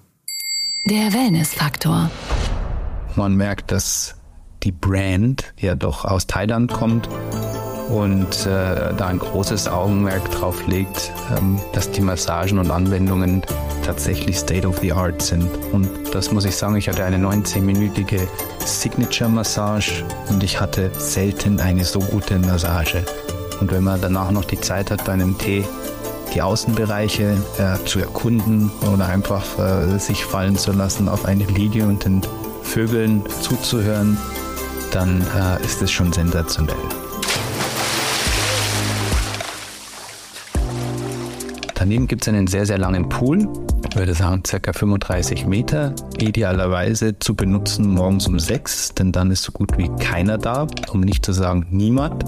Der 0.87 1.15
Wellnessfaktor. 1.15 2.11
Man 3.17 3.37
merkt, 3.37 3.73
dass 3.73 4.17
die 4.65 4.73
Brand 4.73 5.55
ja 5.59 5.75
doch 5.75 6.05
aus 6.05 6.27
Thailand 6.27 6.71
kommt 6.71 7.09
und 7.89 8.45
äh, 8.45 8.93
da 8.95 9.07
ein 9.07 9.19
großes 9.19 9.67
Augenmerk 9.67 10.31
drauf 10.31 10.67
legt, 10.67 11.11
ähm, 11.35 11.59
dass 11.73 11.91
die 11.91 12.03
Massagen 12.03 12.59
und 12.59 12.71
Anwendungen 12.71 13.41
tatsächlich 13.83 14.39
State 14.39 14.69
of 14.69 14.79
the 14.81 14.93
Art 14.93 15.23
sind. 15.23 15.49
Und 15.73 15.89
das 16.13 16.31
muss 16.33 16.45
ich 16.45 16.55
sagen, 16.55 16.77
ich 16.77 16.87
hatte 16.87 17.03
eine 17.03 17.17
19-minütige 17.17 18.21
Signature-Massage 18.59 20.05
und 20.29 20.43
ich 20.43 20.61
hatte 20.61 20.91
selten 20.99 21.61
eine 21.61 21.87
so 21.87 22.01
gute 22.01 22.39
Massage. 22.39 23.07
Und 23.59 23.73
wenn 23.73 23.85
man 23.85 24.03
danach 24.03 24.31
noch 24.31 24.45
die 24.45 24.61
Zeit 24.61 24.91
hat, 24.91 25.03
bei 25.07 25.13
einem 25.13 25.39
Tee 25.39 25.65
die 26.33 26.43
Außenbereiche 26.43 27.37
äh, 27.59 27.85
zu 27.85 27.99
erkunden 27.99 28.71
oder 28.93 29.07
einfach 29.07 29.45
äh, 29.59 29.99
sich 29.99 30.25
fallen 30.25 30.57
zu 30.57 30.73
lassen 30.73 31.09
auf 31.09 31.25
eine 31.25 31.45
Liege 31.45 31.85
und 31.85 32.05
den 32.05 32.23
Vögeln 32.63 33.23
zuzuhören, 33.41 34.17
dann 34.91 35.21
äh, 35.21 35.65
ist 35.65 35.83
es 35.83 35.91
schon 35.91 36.13
sensationell. 36.13 36.77
Daneben 41.75 42.07
gibt 42.07 42.23
es 42.23 42.29
einen 42.29 42.47
sehr, 42.47 42.65
sehr 42.65 42.79
langen 42.79 43.09
Pool. 43.09 43.47
Ich 43.91 43.97
würde 43.97 44.15
sagen, 44.15 44.43
circa 44.47 44.73
35 44.73 45.47
Meter. 45.47 45.95
Idealerweise 46.19 47.19
zu 47.19 47.37
benutzen 47.37 47.91
morgens 47.91 48.27
um 48.27 48.39
6, 48.39 48.95
denn 48.95 49.13
dann 49.13 49.31
ist 49.31 49.43
so 49.43 49.53
gut 49.53 49.77
wie 49.77 49.91
keiner 50.01 50.39
da, 50.39 50.67
um 50.91 51.01
nicht 51.01 51.25
zu 51.25 51.33
sagen 51.33 51.67
niemand. 51.71 52.25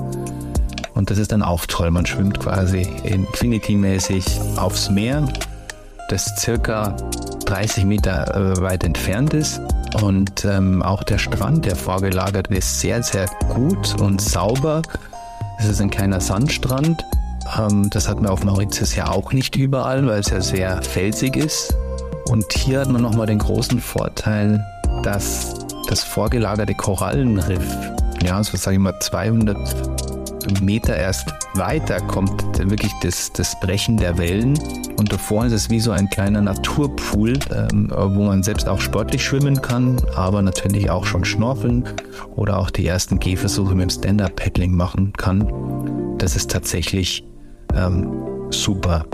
Und 0.97 1.11
das 1.11 1.19
ist 1.19 1.31
dann 1.31 1.43
auch 1.43 1.67
toll. 1.67 1.91
Man 1.91 2.07
schwimmt 2.07 2.41
quasi 2.41 2.81
Infinity-mäßig 3.05 4.25
aufs 4.57 4.89
Meer, 4.91 5.29
das 6.09 6.35
circa 6.39 6.97
30 7.45 7.85
Meter 7.85 8.35
äh, 8.35 8.61
weit 8.63 8.83
entfernt 8.83 9.35
ist. 9.35 9.61
Und 10.03 10.47
ähm, 10.47 10.83
auch 10.83 11.03
der 11.03 11.19
Strand, 11.19 11.67
der 11.67 11.77
vorgelagert 11.77 12.49
ist, 12.49 12.81
sehr, 12.81 13.03
sehr 13.03 13.27
gut 13.55 14.01
und 14.01 14.23
sauber. 14.23 14.81
Es 15.59 15.67
ist 15.67 15.83
ein 15.83 15.91
kleiner 15.91 16.21
Sandstrand. 16.21 17.05
Ähm, 17.59 17.91
das 17.91 18.09
hat 18.09 18.21
man 18.23 18.31
auf 18.31 18.43
Mauritius 18.43 18.97
ja 18.97 19.11
auch 19.11 19.35
nicht 19.35 19.55
überall, 19.55 20.07
weil 20.07 20.21
es 20.21 20.31
ja 20.31 20.41
sehr 20.41 20.83
felsig 20.83 21.37
ist. 21.37 21.77
Und 22.31 22.51
hier 22.55 22.81
hat 22.81 22.89
man 22.89 23.03
nochmal 23.03 23.27
den 23.27 23.39
großen 23.39 23.81
Vorteil, 23.81 24.65
dass 25.03 25.55
das 25.89 26.03
vorgelagerte 26.03 26.75
Korallenriff, 26.75 27.67
ja, 28.25 28.43
so 28.43 28.57
sage 28.57 28.77
ich 28.77 28.83
mal 28.83 28.99
200 28.99 30.16
Meter 30.63 30.97
erst 30.97 31.33
weiter 31.55 32.01
kommt 32.01 32.59
wirklich 32.59 32.93
das, 33.03 33.33
das 33.33 33.59
Brechen 33.61 33.97
der 33.97 34.19
Wellen. 34.19 34.59
Und 34.97 35.13
davor 35.13 35.47
ist 35.47 35.53
es 35.53 35.71
wie 35.71 35.81
so 35.81 35.91
ein 35.91 36.09
kleiner 36.09 36.41
Naturpool, 36.41 37.35
ähm, 37.55 37.91
wo 37.91 38.25
man 38.25 38.43
selbst 38.43 38.69
auch 38.69 38.81
sportlich 38.81 39.25
schwimmen 39.25 39.61
kann, 39.61 40.01
aber 40.15 40.43
natürlich 40.43 40.91
auch 40.91 41.05
schon 41.05 41.25
schnorcheln 41.25 41.85
oder 42.35 42.59
auch 42.59 42.71
die 42.71 42.87
ersten 42.87 43.19
Gehversuche 43.19 43.75
mit 43.75 43.91
dem 43.91 43.91
Stand-Up-Paddling 43.91 44.73
machen 44.73 45.13
kann. 45.13 46.17
Das 46.19 46.37
ist 46.37 46.51
tatsächlich 46.51 47.25
ähm, 47.75 48.09
super. 48.51 49.05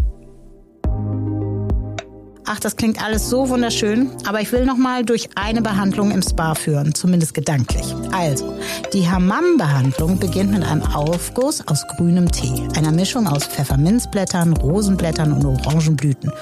Ach, 2.45 2.59
das 2.59 2.77
klingt 2.77 3.03
alles 3.03 3.31
so 3.31 3.49
wunderschön, 3.49 4.11
aber 4.27 4.41
ich 4.41 4.51
will 4.51 4.65
noch 4.65 4.77
mal 4.77 5.05
durch 5.05 5.29
eine 5.37 5.63
Behandlung 5.63 6.11
im 6.11 6.23
Spa 6.23 6.55
führen, 6.55 6.93
zumindest 6.95 7.35
gedanklich. 7.35 7.95
Also, 8.13 8.53
die 8.93 9.09
Hammam-Behandlung 9.09 10.19
beginnt 10.19 10.51
mit 10.51 10.65
einem 10.65 10.83
Aufguss 10.83 11.67
aus 11.69 11.87
grünem 11.97 12.31
Tee, 12.31 12.69
einer 12.77 12.91
Mischung 12.91 13.29
aus 13.29 13.45
Pfefferminzblättern, 13.45 14.57
Rosenblättern 14.57 15.33
und 15.33 15.45
Orangenblüten, 15.45 16.33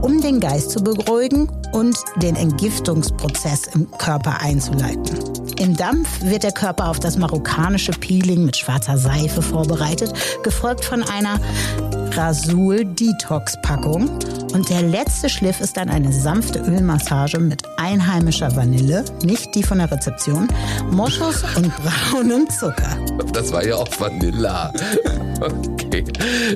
um 0.00 0.20
den 0.20 0.38
Geist 0.38 0.70
zu 0.70 0.84
beruhigen 0.84 1.48
und 1.72 1.96
den 2.16 2.36
Entgiftungsprozess 2.36 3.66
im 3.74 3.90
Körper 3.98 4.40
einzuleiten. 4.40 5.18
Im 5.58 5.76
Dampf 5.76 6.08
wird 6.22 6.44
der 6.44 6.52
Körper 6.52 6.88
auf 6.88 7.00
das 7.00 7.18
marokkanische 7.18 7.92
Peeling 7.92 8.46
mit 8.46 8.56
schwarzer 8.56 8.96
Seife 8.96 9.42
vorbereitet, 9.42 10.12
gefolgt 10.42 10.84
von 10.84 11.02
einer 11.02 11.38
Rasul-Detox-Packung. 12.16 14.08
Und 14.52 14.68
der 14.68 14.82
letzte 14.82 15.28
Schliff 15.28 15.60
ist 15.60 15.76
dann 15.76 15.88
eine 15.88 16.12
sanfte 16.12 16.58
Ölmassage 16.60 17.38
mit 17.38 17.62
einheimischer 17.76 18.54
Vanille, 18.56 19.04
nicht 19.24 19.54
die 19.54 19.62
von 19.62 19.78
der 19.78 19.90
Rezeption, 19.90 20.48
Moschus 20.90 21.44
und 21.56 21.72
braunem 21.76 22.48
Zucker. 22.50 22.98
Das 23.32 23.52
war 23.52 23.64
ja 23.64 23.76
auch 23.76 23.88
Vanilla. 23.98 24.72
Okay. 25.40 26.04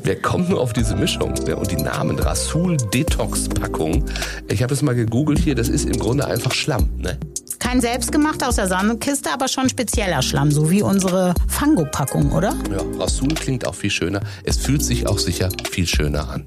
Wer 0.02 0.20
kommt 0.20 0.50
nur 0.50 0.60
auf 0.60 0.72
diese 0.72 0.94
Mischung? 0.96 1.34
Ja, 1.46 1.54
Und 1.54 1.70
die 1.70 1.76
Namen 1.76 2.18
Rasul 2.18 2.76
Detox 2.92 3.48
Packung. 3.48 4.04
Ich 4.48 4.62
habe 4.62 4.74
es 4.74 4.82
mal 4.82 4.94
gegoogelt 4.94 5.38
hier, 5.38 5.54
das 5.54 5.68
ist 5.68 5.86
im 5.86 5.98
Grunde 5.98 6.26
einfach 6.26 6.52
Schlamm, 6.52 6.90
ne? 6.98 7.16
Kein 7.64 7.80
selbstgemachter 7.80 8.48
aus 8.48 8.56
der 8.56 8.68
Sandkiste, 8.68 9.32
aber 9.32 9.48
schon 9.48 9.70
spezieller 9.70 10.20
Schlamm, 10.20 10.50
so 10.50 10.70
wie 10.70 10.82
unsere 10.82 11.34
Fango-Packung, 11.48 12.30
oder? 12.32 12.54
Ja, 12.70 12.82
Rasul 13.00 13.32
klingt 13.34 13.66
auch 13.66 13.74
viel 13.74 13.90
schöner. 13.90 14.20
Es 14.44 14.58
fühlt 14.58 14.82
sich 14.84 15.06
auch 15.06 15.18
sicher 15.18 15.48
viel 15.70 15.86
schöner 15.86 16.28
an. 16.28 16.44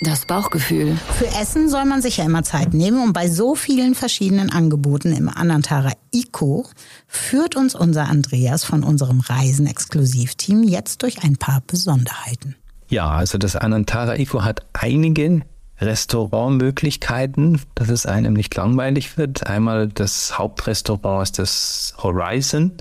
Das 0.00 0.26
Bauchgefühl. 0.26 0.96
Für 1.18 1.26
Essen 1.38 1.68
soll 1.68 1.84
man 1.84 2.00
sich 2.00 2.16
ja 2.16 2.24
immer 2.24 2.42
Zeit 2.42 2.72
nehmen 2.72 3.04
und 3.04 3.12
bei 3.12 3.28
so 3.28 3.54
vielen 3.54 3.94
verschiedenen 3.94 4.50
Angeboten 4.50 5.12
im 5.12 5.28
Anantara 5.28 5.92
Eco 6.12 6.66
führt 7.06 7.56
uns 7.56 7.74
unser 7.74 8.08
Andreas 8.08 8.64
von 8.64 8.84
unserem 8.84 9.20
Reisen-Exklusivteam 9.20 10.64
jetzt 10.64 11.02
durch 11.02 11.22
ein 11.22 11.36
paar 11.36 11.62
Besonderheiten. 11.66 12.56
Ja, 12.92 13.08
also 13.08 13.38
das 13.38 13.56
Anantara 13.56 14.16
Eco 14.16 14.44
hat 14.44 14.66
einige 14.74 15.40
Restaurantmöglichkeiten, 15.80 17.58
dass 17.74 17.88
es 17.88 18.04
einem 18.04 18.34
nicht 18.34 18.54
langweilig 18.54 19.16
wird. 19.16 19.46
Einmal 19.46 19.88
das 19.88 20.38
Hauptrestaurant 20.38 21.22
ist 21.22 21.38
das 21.38 21.94
Horizon, 22.02 22.72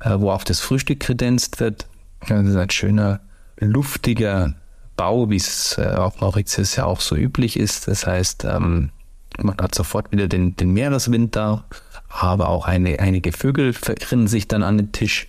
äh, 0.00 0.18
wo 0.18 0.30
auch 0.30 0.42
das 0.42 0.60
Frühstück 0.60 1.00
kredenzt 1.00 1.60
wird. 1.60 1.86
Das 2.26 2.46
ist 2.46 2.56
ein 2.56 2.70
schöner, 2.70 3.20
luftiger 3.58 4.54
Bau, 4.96 5.28
wie 5.28 5.36
es 5.36 5.76
äh, 5.76 5.84
auf 5.84 6.18
Mauritius 6.22 6.76
ja 6.76 6.86
auch 6.86 7.02
so 7.02 7.14
üblich 7.14 7.58
ist. 7.58 7.88
Das 7.88 8.06
heißt, 8.06 8.46
ähm, 8.46 8.88
man 9.36 9.58
hat 9.58 9.74
sofort 9.74 10.12
wieder 10.12 10.28
den, 10.28 10.56
den 10.56 10.70
Meereswind 10.70 11.36
da, 11.36 11.64
aber 12.08 12.48
auch 12.48 12.64
eine, 12.64 13.00
einige 13.00 13.32
Vögel 13.32 13.74
verirren 13.74 14.28
sich 14.28 14.48
dann 14.48 14.62
an 14.62 14.78
den 14.78 14.92
Tisch, 14.92 15.28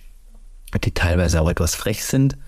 die 0.82 0.92
teilweise 0.92 1.42
auch 1.42 1.50
etwas 1.50 1.74
frech 1.74 2.06
sind. 2.06 2.38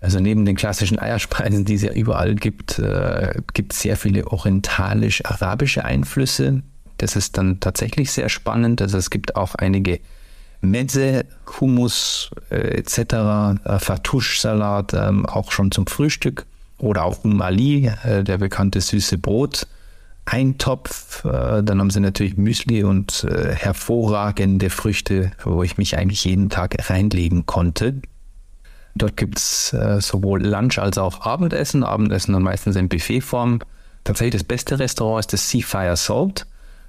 Also 0.00 0.20
neben 0.20 0.44
den 0.44 0.56
klassischen 0.56 0.98
Eierspeisen, 0.98 1.64
die 1.64 1.74
es 1.74 1.82
ja 1.82 1.92
überall 1.92 2.34
gibt, 2.34 2.78
äh, 2.78 3.34
gibt 3.52 3.72
es 3.72 3.80
sehr 3.80 3.96
viele 3.96 4.26
orientalisch-arabische 4.28 5.84
Einflüsse. 5.84 6.62
Das 6.98 7.16
ist 7.16 7.36
dann 7.36 7.60
tatsächlich 7.60 8.12
sehr 8.12 8.28
spannend. 8.28 8.80
Also 8.80 8.98
es 8.98 9.10
gibt 9.10 9.36
auch 9.36 9.54
einige 9.56 10.00
Mezze, 10.60 11.24
Hummus 11.60 12.30
äh, 12.50 12.78
etc., 12.78 12.98
äh, 13.64 13.78
Fatouche-Salat, 13.78 14.94
äh, 14.94 15.10
auch 15.26 15.52
schon 15.52 15.70
zum 15.70 15.86
Frühstück. 15.86 16.46
Oder 16.78 17.04
auch 17.04 17.24
Umali, 17.24 17.90
äh, 18.04 18.22
der 18.22 18.38
bekannte 18.38 18.80
süße 18.80 19.18
Brot. 19.18 19.66
Eintopf, 20.26 21.24
äh, 21.24 21.62
dann 21.62 21.80
haben 21.80 21.90
sie 21.90 22.00
natürlich 22.00 22.36
Müsli 22.36 22.84
und 22.84 23.24
äh, 23.24 23.54
hervorragende 23.54 24.70
Früchte, 24.70 25.32
wo 25.42 25.62
ich 25.62 25.78
mich 25.78 25.96
eigentlich 25.96 26.24
jeden 26.24 26.50
Tag 26.50 26.76
reinlegen 26.90 27.46
konnte. 27.46 28.02
Dort 28.98 29.16
gibt's 29.16 29.72
äh, 29.72 30.00
sowohl 30.00 30.44
Lunch 30.44 30.78
als 30.78 30.98
auch 30.98 31.22
Abendessen. 31.22 31.84
Abendessen 31.84 32.32
dann 32.32 32.42
meistens 32.42 32.76
in 32.76 32.88
Buffetform. 32.88 33.60
Tatsächlich 34.04 34.40
das 34.40 34.44
beste 34.44 34.78
Restaurant 34.78 35.20
ist 35.20 35.32
das 35.32 35.48
Seafire 35.48 35.96
Salt. 35.96 36.46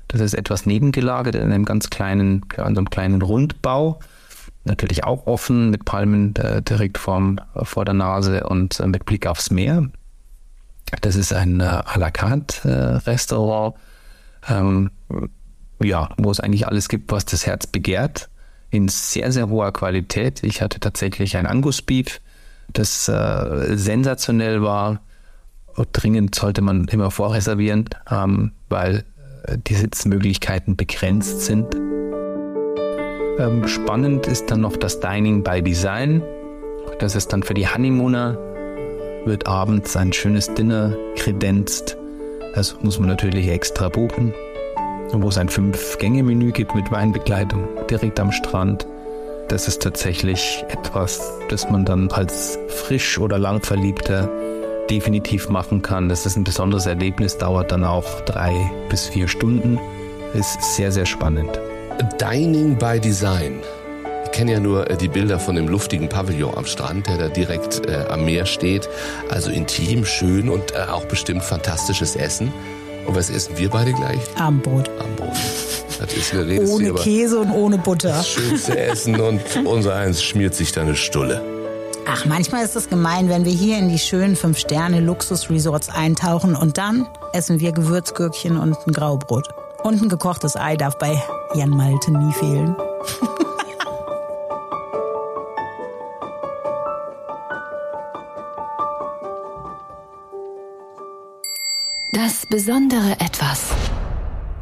Das 0.08 0.22
ist 0.22 0.34
etwas 0.34 0.66
nebengelagert 0.66 1.36
in 1.36 1.52
einem 1.52 1.66
ganz 1.66 1.90
kleinen, 1.90 2.46
in 2.58 2.64
einem 2.64 2.90
kleinen 2.90 3.22
Rundbau. 3.22 4.00
Natürlich 4.66 5.04
auch 5.04 5.28
offen 5.28 5.70
mit 5.70 5.86
Palmen 5.86 6.36
äh, 6.36 6.62
direkt 6.62 6.98
vorm, 6.98 7.40
vor 7.64 7.86
der 7.86 7.94
Nase 7.94 8.44
und 8.44 8.80
äh, 8.80 8.88
mit 8.88 9.06
Blick 9.06 9.28
aufs 9.28 9.52
Meer. 9.52 9.90
Das 11.02 11.16
ist 11.16 11.32
ein 11.32 11.60
äh, 11.60 11.64
à 11.64 12.00
la 12.00 12.10
carte 12.10 12.68
äh, 12.68 13.10
Restaurant, 13.10 13.76
ähm, 14.50 14.90
ja, 15.82 16.10
wo 16.18 16.32
es 16.32 16.40
eigentlich 16.40 16.68
alles 16.68 16.90
gibt, 16.90 17.12
was 17.12 17.26
das 17.26 17.46
Herz 17.46 17.68
begehrt 17.68 18.30
in 18.72 18.88
sehr, 18.88 19.32
sehr 19.32 19.50
hoher 19.50 19.72
Qualität. 19.72 20.44
Ich 20.44 20.62
hatte 20.62 20.80
tatsächlich 20.80 21.38
ein 21.38 21.46
Angus 21.46 21.82
Beef, 21.82 22.22
das 22.74 23.08
äh, 23.08 23.78
sensationell 23.78 24.62
war. 24.62 25.02
Dringend 25.94 26.36
sollte 26.36 26.62
man 26.62 26.88
immer 26.90 27.10
vorreservieren, 27.10 27.86
ähm, 28.12 28.52
weil 28.68 29.06
äh, 29.44 29.58
die 29.58 29.76
Sitzmöglichkeiten 29.76 30.76
begrenzt 30.76 31.42
sind. 31.42 31.74
Ähm, 33.40 33.68
spannend 33.68 34.28
ist 34.28 34.52
dann 34.52 34.62
noch 34.62 34.76
das 34.76 35.00
Dining 35.00 35.44
by 35.44 35.62
Design. 35.62 36.22
Das 37.00 37.16
ist 37.16 37.32
dann 37.32 37.44
für 37.44 37.54
die 37.54 37.68
Honeymooner, 37.68 38.38
wird 39.26 39.48
abends 39.48 39.96
ein 39.96 40.12
schönes 40.12 40.54
Dinner 40.54 40.96
kredenzt. 41.16 41.98
Das 42.56 42.76
muss 42.82 43.00
man 43.00 43.08
natürlich 43.08 43.48
extra 43.48 43.88
buchen 43.90 44.34
wo 45.14 45.30
es 45.30 45.38
ein 45.38 45.50
Fünf-Gänge-Menü 45.50 46.52
gibt 46.52 46.76
mit 46.76 46.92
Weinbegleitung 46.92 47.68
direkt 47.90 48.20
am 48.20 48.32
Strand. 48.32 48.88
Das 49.48 49.68
ist 49.68 49.82
tatsächlich 49.82 50.64
etwas, 50.70 51.22
das 51.50 51.70
man 51.70 51.86
dann 51.86 52.10
als 52.12 52.60
frisch 52.68 53.18
oder 53.18 53.40
langverliebter 53.40 54.30
definitiv 54.90 55.50
machen 55.50 55.82
kann. 55.82 56.10
Das 56.10 56.26
ist 56.26 56.36
ein 56.36 56.44
besonderes 56.44 56.86
Erlebnis, 56.86 57.38
dauert 57.38 57.72
dann 57.72 57.84
auch 57.84 58.22
drei 58.22 58.54
bis 58.90 59.08
vier 59.08 59.28
Stunden. 59.28 59.80
Ist 60.34 60.62
sehr, 60.76 60.92
sehr 60.92 61.06
spannend. 61.06 61.60
Dining 62.22 62.78
by 62.78 63.00
Design. 63.00 63.60
Ich 64.26 64.32
kenne 64.32 64.52
ja 64.54 64.60
nur 64.60 64.90
äh, 64.90 64.96
die 64.96 65.08
Bilder 65.08 65.40
von 65.40 65.56
dem 65.56 65.68
luftigen 65.68 66.08
Pavillon 66.08 66.56
am 66.56 66.66
Strand, 66.66 67.08
der 67.08 67.18
da 67.18 67.28
direkt 67.30 67.88
äh, 67.88 68.06
am 68.10 68.26
Meer 68.26 68.46
steht. 68.46 68.88
Also 69.30 69.50
intim, 69.50 70.06
schön 70.06 70.50
und 70.50 70.74
äh, 70.74 70.86
auch 70.92 71.06
bestimmt 71.06 71.44
fantastisches 71.44 72.16
Essen. 72.16 72.54
Und 73.10 73.16
was 73.16 73.32
essen 73.32 73.58
wir 73.58 73.72
beide 73.72 73.92
gleich? 73.92 74.20
Abendbrot. 74.38 74.88
Abendbrot. 75.00 75.34
Das 76.00 76.14
ist 76.14 76.32
Rede 76.32 76.64
Ohne 76.70 76.94
Käse 76.94 77.40
und 77.40 77.50
ohne 77.50 77.80
Butter. 77.80 78.10
Das 78.10 78.30
schönste 78.30 78.78
Essen 78.78 79.20
und 79.20 79.42
unser 79.66 79.96
eins 79.96 80.22
schmiert 80.22 80.54
sich 80.54 80.72
da 80.74 80.82
eine 80.82 80.96
Stulle. 80.96 81.42
Ach, 82.08 82.26
manchmal 82.26 82.64
ist 82.64 82.76
es 82.76 82.88
gemein, 82.88 83.28
wenn 83.28 83.46
wir 83.46 83.52
hier 83.52 83.80
in 83.80 83.90
die 83.90 83.98
schönen 83.98 84.36
Fünf-Sterne-Luxus-Resorts 84.36 85.90
eintauchen 85.90 86.56
und 86.56 86.78
dann 86.78 87.08
essen 87.34 87.60
wir 87.60 87.72
Gewürzgürkchen 87.72 88.58
und 88.58 88.78
ein 88.86 88.94
Graubrot. 88.94 89.48
Und 89.84 90.04
ein 90.04 90.10
gekochtes 90.10 90.56
Ei 90.56 90.76
darf 90.76 91.00
bei 91.00 91.20
Jan 91.56 91.72
Malte 91.72 92.12
nie 92.12 92.34
fehlen. 92.34 92.76
besondere 102.50 103.12
Etwas. 103.20 103.72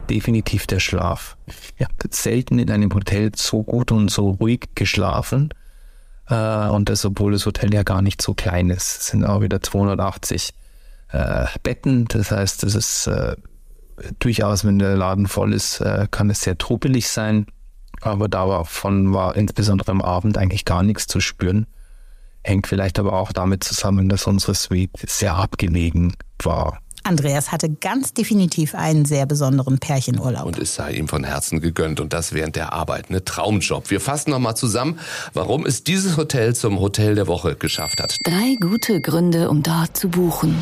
Definitiv 0.10 0.68
der 0.68 0.80
Schlaf. 0.80 1.38
Ich 1.78 1.86
habe 1.86 1.94
selten 2.12 2.60
in 2.60 2.70
einem 2.70 2.94
Hotel 2.94 3.32
so 3.36 3.64
gut 3.64 3.92
und 3.92 4.12
so 4.12 4.32
ruhig 4.32 4.70
geschlafen. 4.76 5.54
Äh, 6.30 6.68
und 6.68 6.90
das, 6.90 7.06
obwohl 7.06 7.32
das 7.32 7.46
Hotel 7.46 7.74
ja 7.74 7.84
gar 7.84 8.02
nicht 8.02 8.22
so 8.22 8.34
klein 8.34 8.70
ist. 8.70 9.00
Es 9.00 9.08
sind 9.08 9.24
auch 9.24 9.42
wieder 9.42 9.62
280 9.62 10.54
äh, 11.12 11.46
Betten. 11.64 12.06
Das 12.10 12.32
heißt, 12.32 12.64
es 12.66 12.76
ist 12.76 13.08
äh, 13.08 13.36
durchaus, 14.20 14.66
wenn 14.66 14.80
der 14.80 14.98
Laden 14.98 15.28
voll 15.28 15.54
ist, 15.54 15.84
kann 16.12 16.30
es 16.30 16.42
sehr 16.42 16.58
trubelig 16.58 17.08
sein. 17.08 17.48
Aber 18.02 18.28
davon 18.28 19.14
war 19.14 19.36
insbesondere 19.36 19.92
am 19.92 20.04
Abend 20.04 20.38
eigentlich 20.38 20.66
gar 20.66 20.84
nichts 20.84 21.08
zu 21.08 21.20
spüren. 21.20 21.66
Hängt 22.44 22.68
vielleicht 22.68 23.00
aber 23.00 23.14
auch 23.14 23.32
damit 23.32 23.64
zusammen, 23.64 24.08
dass 24.08 24.28
unsere 24.28 24.54
Suite 24.54 24.92
sehr 25.08 25.36
abgelegen 25.36 26.14
war. 26.44 26.80
Andreas 27.08 27.54
hatte 27.54 27.70
ganz 27.70 28.14
definitiv 28.14 28.76
einen 28.76 29.06
sehr 29.06 29.26
besonderen 29.26 29.80
Pärchenurlaub. 29.80 30.46
Und 30.46 30.60
es 30.60 30.76
sei 30.76 30.92
ihm 30.92 31.08
von 31.08 31.24
Herzen 31.24 31.62
gegönnt 31.62 32.02
und 32.02 32.12
das 32.12 32.34
während 32.34 32.58
der 32.58 32.74
Arbeit. 32.74 33.10
Ne 33.10 33.24
Traumjob. 33.24 33.90
Wir 33.90 34.02
fassen 34.02 34.32
nochmal 34.32 34.58
zusammen, 34.58 35.00
warum 35.34 35.66
es 35.66 35.86
dieses 35.86 36.18
Hotel 36.18 36.54
zum 36.54 36.82
Hotel 36.82 37.16
der 37.16 37.28
Woche 37.28 37.56
geschafft 37.56 38.02
hat. 38.02 38.18
Drei 38.26 38.58
gute 38.60 39.00
Gründe, 39.00 39.50
um 39.50 39.64
dort 39.64 39.96
zu 39.96 40.10
buchen. 40.10 40.56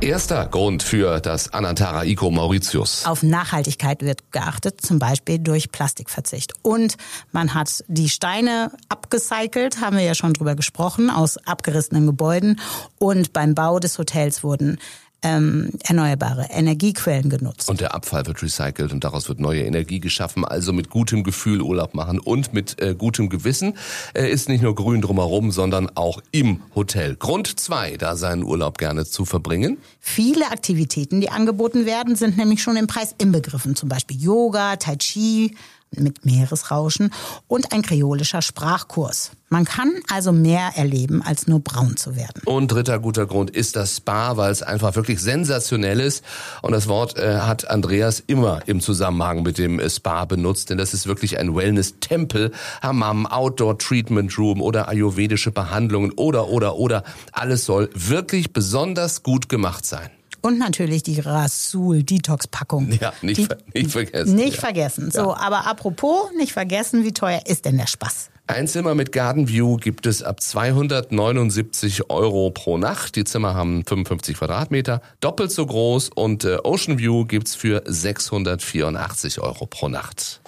Erster 0.00 0.46
Grund 0.46 0.82
für 0.82 1.20
das 1.20 1.52
Anantara 1.52 2.04
Ico 2.04 2.30
Mauritius. 2.30 3.04
Auf 3.04 3.22
Nachhaltigkeit 3.22 4.00
wird 4.02 4.32
geachtet, 4.32 4.80
zum 4.80 4.98
Beispiel 4.98 5.40
durch 5.40 5.72
Plastikverzicht. 5.72 6.54
Und 6.62 6.94
man 7.32 7.52
hat 7.52 7.84
die 7.88 8.08
Steine 8.08 8.70
abgecycelt, 8.88 9.80
haben 9.80 9.96
wir 9.96 10.04
ja 10.04 10.14
schon 10.14 10.32
drüber 10.32 10.54
gesprochen, 10.54 11.10
aus 11.10 11.36
abgerissenen 11.36 12.06
Gebäuden. 12.06 12.60
Und 12.98 13.32
beim 13.32 13.54
Bau 13.54 13.78
des 13.78 13.98
Hotels 13.98 14.42
wurden 14.42 14.78
ähm, 15.22 15.70
erneuerbare 15.84 16.46
Energiequellen 16.50 17.30
genutzt. 17.30 17.68
Und 17.68 17.80
der 17.80 17.94
Abfall 17.94 18.26
wird 18.26 18.42
recycelt 18.42 18.92
und 18.92 19.04
daraus 19.04 19.28
wird 19.28 19.40
neue 19.40 19.62
Energie 19.62 20.00
geschaffen. 20.00 20.44
Also 20.44 20.72
mit 20.72 20.90
gutem 20.90 21.22
Gefühl 21.24 21.60
Urlaub 21.62 21.94
machen 21.94 22.18
und 22.18 22.52
mit 22.52 22.80
äh, 22.80 22.94
gutem 22.94 23.28
Gewissen. 23.28 23.74
Er 24.14 24.30
ist 24.30 24.48
nicht 24.48 24.62
nur 24.62 24.74
grün 24.74 25.00
drumherum, 25.00 25.50
sondern 25.50 25.88
auch 25.96 26.20
im 26.32 26.62
Hotel. 26.74 27.16
Grund 27.16 27.60
zwei, 27.60 27.96
da 27.96 28.16
seinen 28.16 28.42
Urlaub 28.42 28.78
gerne 28.78 29.04
zu 29.04 29.24
verbringen. 29.24 29.78
Viele 30.00 30.50
Aktivitäten, 30.50 31.20
die 31.20 31.30
angeboten 31.30 31.86
werden, 31.86 32.16
sind 32.16 32.36
nämlich 32.36 32.62
schon 32.62 32.76
im 32.76 32.86
Preis 32.86 33.14
inbegriffen. 33.18 33.76
Zum 33.76 33.88
Beispiel 33.88 34.20
Yoga, 34.20 34.76
Tai 34.76 34.96
Chi, 34.96 35.54
mit 35.96 36.24
Meeresrauschen 36.24 37.12
und 37.48 37.72
ein 37.72 37.82
kreolischer 37.82 38.42
Sprachkurs. 38.42 39.32
Man 39.48 39.64
kann 39.64 39.90
also 40.08 40.30
mehr 40.30 40.70
erleben, 40.76 41.22
als 41.22 41.48
nur 41.48 41.58
braun 41.58 41.96
zu 41.96 42.14
werden. 42.14 42.42
Und 42.44 42.68
dritter 42.68 43.00
guter 43.00 43.26
Grund 43.26 43.50
ist 43.50 43.74
das 43.74 43.96
Spa, 43.96 44.36
weil 44.36 44.52
es 44.52 44.62
einfach 44.62 44.94
wirklich 44.94 45.20
sensationell 45.20 45.98
ist. 45.98 46.24
Und 46.62 46.70
das 46.70 46.86
Wort 46.86 47.18
äh, 47.18 47.38
hat 47.38 47.68
Andreas 47.68 48.22
immer 48.24 48.60
im 48.66 48.80
Zusammenhang 48.80 49.42
mit 49.42 49.58
dem 49.58 49.80
äh, 49.80 49.90
Spa 49.90 50.24
benutzt, 50.24 50.70
denn 50.70 50.78
das 50.78 50.94
ist 50.94 51.08
wirklich 51.08 51.38
ein 51.38 51.56
Wellness-Tempel. 51.56 52.52
Hammam, 52.80 53.26
Outdoor-Treatment-Room 53.26 54.62
oder 54.62 54.88
ayurvedische 54.88 55.50
Behandlungen 55.50 56.12
oder, 56.12 56.46
oder, 56.48 56.76
oder. 56.76 57.02
Alles 57.32 57.64
soll 57.64 57.90
wirklich 57.94 58.52
besonders 58.52 59.24
gut 59.24 59.48
gemacht 59.48 59.84
sein. 59.84 60.10
Und 60.42 60.58
natürlich 60.58 61.02
die 61.02 61.20
Rasul 61.20 62.02
Detox 62.02 62.46
Packung. 62.46 62.90
Ja, 62.92 63.12
nicht, 63.22 63.38
die, 63.38 63.44
ver 63.46 63.58
nicht 63.74 63.90
vergessen. 63.90 64.34
Nicht 64.34 64.54
ja. 64.54 64.60
vergessen. 64.60 65.10
So, 65.10 65.30
ja. 65.30 65.36
aber 65.36 65.66
apropos, 65.66 66.30
nicht 66.36 66.52
vergessen, 66.52 67.04
wie 67.04 67.12
teuer 67.12 67.42
ist 67.46 67.64
denn 67.64 67.76
der 67.76 67.86
Spaß? 67.86 68.30
Ein 68.46 68.66
Zimmer 68.66 68.96
mit 68.96 69.12
Garden 69.12 69.46
View 69.46 69.76
gibt 69.76 70.06
es 70.06 70.24
ab 70.24 70.40
279 70.40 72.10
Euro 72.10 72.50
pro 72.50 72.78
Nacht. 72.78 73.14
Die 73.14 73.22
Zimmer 73.22 73.54
haben 73.54 73.84
55 73.84 74.36
Quadratmeter, 74.38 75.02
doppelt 75.20 75.52
so 75.52 75.64
groß 75.64 76.08
und 76.08 76.44
äh, 76.44 76.56
Ocean 76.64 76.98
View 76.98 77.26
gibt's 77.26 77.54
für 77.54 77.82
684 77.86 79.40
Euro 79.40 79.66
pro 79.66 79.88
Nacht. 79.88 80.40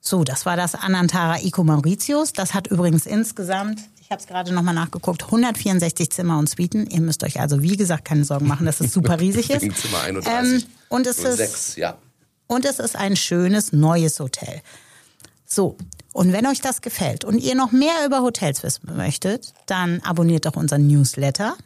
So, 0.00 0.24
das 0.24 0.46
war 0.46 0.56
das 0.56 0.74
Anantara 0.74 1.38
Eco 1.38 1.62
Mauritius. 1.62 2.32
Das 2.32 2.54
hat 2.54 2.66
übrigens 2.66 3.06
insgesamt 3.06 3.78
habe 4.12 4.20
es 4.20 4.28
gerade 4.28 4.52
nochmal 4.52 4.74
nachgeguckt, 4.74 5.24
164 5.24 6.10
Zimmer 6.10 6.38
und 6.38 6.48
Suiten. 6.48 6.86
Ihr 6.86 7.00
müsst 7.00 7.24
euch 7.24 7.40
also, 7.40 7.62
wie 7.62 7.76
gesagt, 7.76 8.04
keine 8.04 8.24
Sorgen 8.24 8.46
machen, 8.46 8.66
dass 8.66 8.80
es 8.80 8.92
super 8.92 9.18
riesig 9.18 9.50
ist. 9.50 9.62
Zimmer 9.76 10.02
31. 10.02 10.32
Ähm, 10.62 10.70
und 10.88 11.06
es 11.06 11.18
ist, 11.18 11.36
6, 11.38 11.76
ja. 11.76 11.98
Und 12.46 12.64
es 12.64 12.78
ist 12.78 12.94
ein 12.94 13.16
schönes 13.16 13.72
neues 13.72 14.20
Hotel. 14.20 14.62
So, 15.44 15.76
und 16.12 16.32
wenn 16.32 16.46
euch 16.46 16.60
das 16.60 16.80
gefällt 16.80 17.24
und 17.24 17.38
ihr 17.38 17.54
noch 17.54 17.72
mehr 17.72 18.06
über 18.06 18.22
Hotels 18.22 18.62
wissen 18.62 18.96
möchtet, 18.96 19.52
dann 19.66 20.00
abonniert 20.00 20.46
doch 20.46 20.56
unseren 20.56 20.86
Newsletter. 20.86 21.56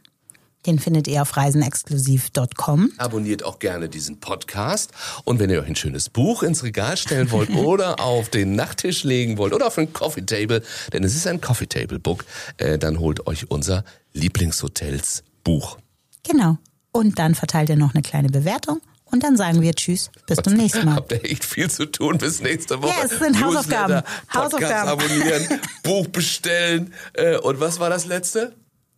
Den 0.66 0.78
findet 0.80 1.06
ihr 1.06 1.22
auf 1.22 1.36
reisenexklusiv.com. 1.36 2.92
Abonniert 2.98 3.44
auch 3.44 3.58
gerne 3.58 3.88
diesen 3.88 4.18
Podcast. 4.18 4.90
Und 5.24 5.38
wenn 5.38 5.48
ihr 5.48 5.60
euch 5.60 5.68
ein 5.68 5.76
schönes 5.76 6.10
Buch 6.10 6.42
ins 6.42 6.64
Regal 6.64 6.96
stellen 6.96 7.30
wollt 7.30 7.50
oder 7.54 8.00
auf 8.00 8.28
den 8.28 8.56
Nachttisch 8.56 9.04
legen 9.04 9.38
wollt 9.38 9.52
oder 9.52 9.68
auf 9.68 9.78
ein 9.78 9.92
Coffee 9.92 10.26
Table, 10.26 10.62
denn 10.92 11.04
es 11.04 11.14
ist 11.14 11.26
ein 11.26 11.40
Coffee 11.40 11.66
Table 11.68 11.98
Book, 11.98 12.24
äh, 12.56 12.78
dann 12.78 12.98
holt 12.98 13.26
euch 13.26 13.50
unser 13.50 13.84
Lieblingshotels 14.12 15.22
Buch. 15.44 15.78
Genau. 16.24 16.58
Und 16.90 17.18
dann 17.18 17.34
verteilt 17.34 17.68
ihr 17.68 17.76
noch 17.76 17.94
eine 17.94 18.02
kleine 18.02 18.28
Bewertung. 18.28 18.80
Und 19.04 19.22
dann 19.22 19.36
sagen 19.36 19.62
wir 19.62 19.72
Tschüss, 19.72 20.10
bis 20.26 20.38
zum 20.38 20.54
nächsten 20.54 20.84
Mal. 20.84 20.96
Habt 20.96 21.12
ihr 21.12 21.24
echt 21.24 21.44
viel 21.44 21.70
zu 21.70 21.86
tun 21.86 22.18
bis 22.18 22.40
nächste 22.40 22.82
Woche. 22.82 22.92
Ja, 22.98 23.04
es 23.04 23.18
sind 23.18 23.40
Hausaufgaben. 23.42 24.02
Podcast 24.02 24.54
Hausaufgaben. 24.54 24.90
abonnieren, 24.90 25.60
Buch 25.84 26.08
bestellen. 26.08 26.92
Äh, 27.12 27.38
und 27.38 27.60
was 27.60 27.78
war 27.78 27.88
das 27.88 28.06
letzte? 28.06 28.52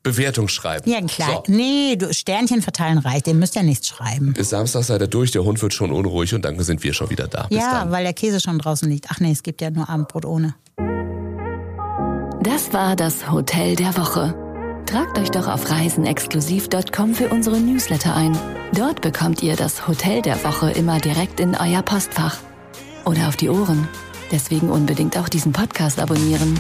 Bewertung 0.09 0.49
schreiben. 0.49 0.91
Ja, 0.91 1.01
klar. 1.03 1.43
So. 1.47 1.53
Nee, 1.53 1.97
du, 1.97 2.13
Sternchen 2.13 2.63
verteilen 2.63 2.99
reicht. 2.99 3.27
Ihr 3.27 3.35
müsst 3.35 3.55
ja 3.55 3.63
nichts 3.63 3.89
schreiben. 3.89 4.33
Bis 4.33 4.51
Samstag 4.51 4.85
seid 4.85 5.01
ihr 5.01 5.07
durch, 5.07 5.31
der 5.31 5.45
Hund 5.45 5.61
wird 5.63 5.75
schon 5.75 5.93
unruhig 5.93 6.35
und 6.35 6.45
dann 6.45 6.59
sind 6.61 6.83
wir 6.83 6.95
schon 6.95 7.11
wieder 7.11 7.29
da. 7.29 7.47
Bis 7.49 7.59
ja, 7.59 7.81
dann. 7.81 7.91
weil 7.91 8.05
der 8.05 8.15
Käse 8.15 8.41
schon 8.41 8.59
draußen 8.59 8.89
liegt. 8.89 9.07
Ach 9.11 9.21
nee, 9.21 9.33
es 9.33 9.43
gibt 9.43 9.61
ja 9.61 9.71
nur 9.71 9.89
Abendbrot 9.89 10.25
ohne. 10.25 10.55
Das 12.43 12.73
war 12.73 12.97
das 12.97 13.31
Hotel 13.31 13.77
der 13.77 13.97
Woche. 13.97 14.35
Tragt 14.87 15.19
euch 15.19 15.31
doch 15.31 15.49
auf 15.49 15.71
reisenexklusiv.com 15.71 17.15
für 17.15 17.29
unsere 17.29 17.61
Newsletter 17.61 18.17
ein. 18.17 18.39
Dort 18.73 19.03
bekommt 19.03 19.43
ihr 19.43 19.55
das 19.55 19.87
Hotel 19.87 20.23
der 20.23 20.43
Woche 20.45 20.71
immer 20.71 20.99
direkt 20.99 21.41
in 21.41 21.55
euer 21.55 21.83
Postfach. 21.83 22.39
Oder 23.05 23.29
auf 23.29 23.37
die 23.37 23.51
Ohren. 23.51 23.87
Deswegen 24.31 24.71
unbedingt 24.71 25.19
auch 25.19 25.29
diesen 25.29 25.53
Podcast 25.53 26.01
abonnieren. 26.01 26.59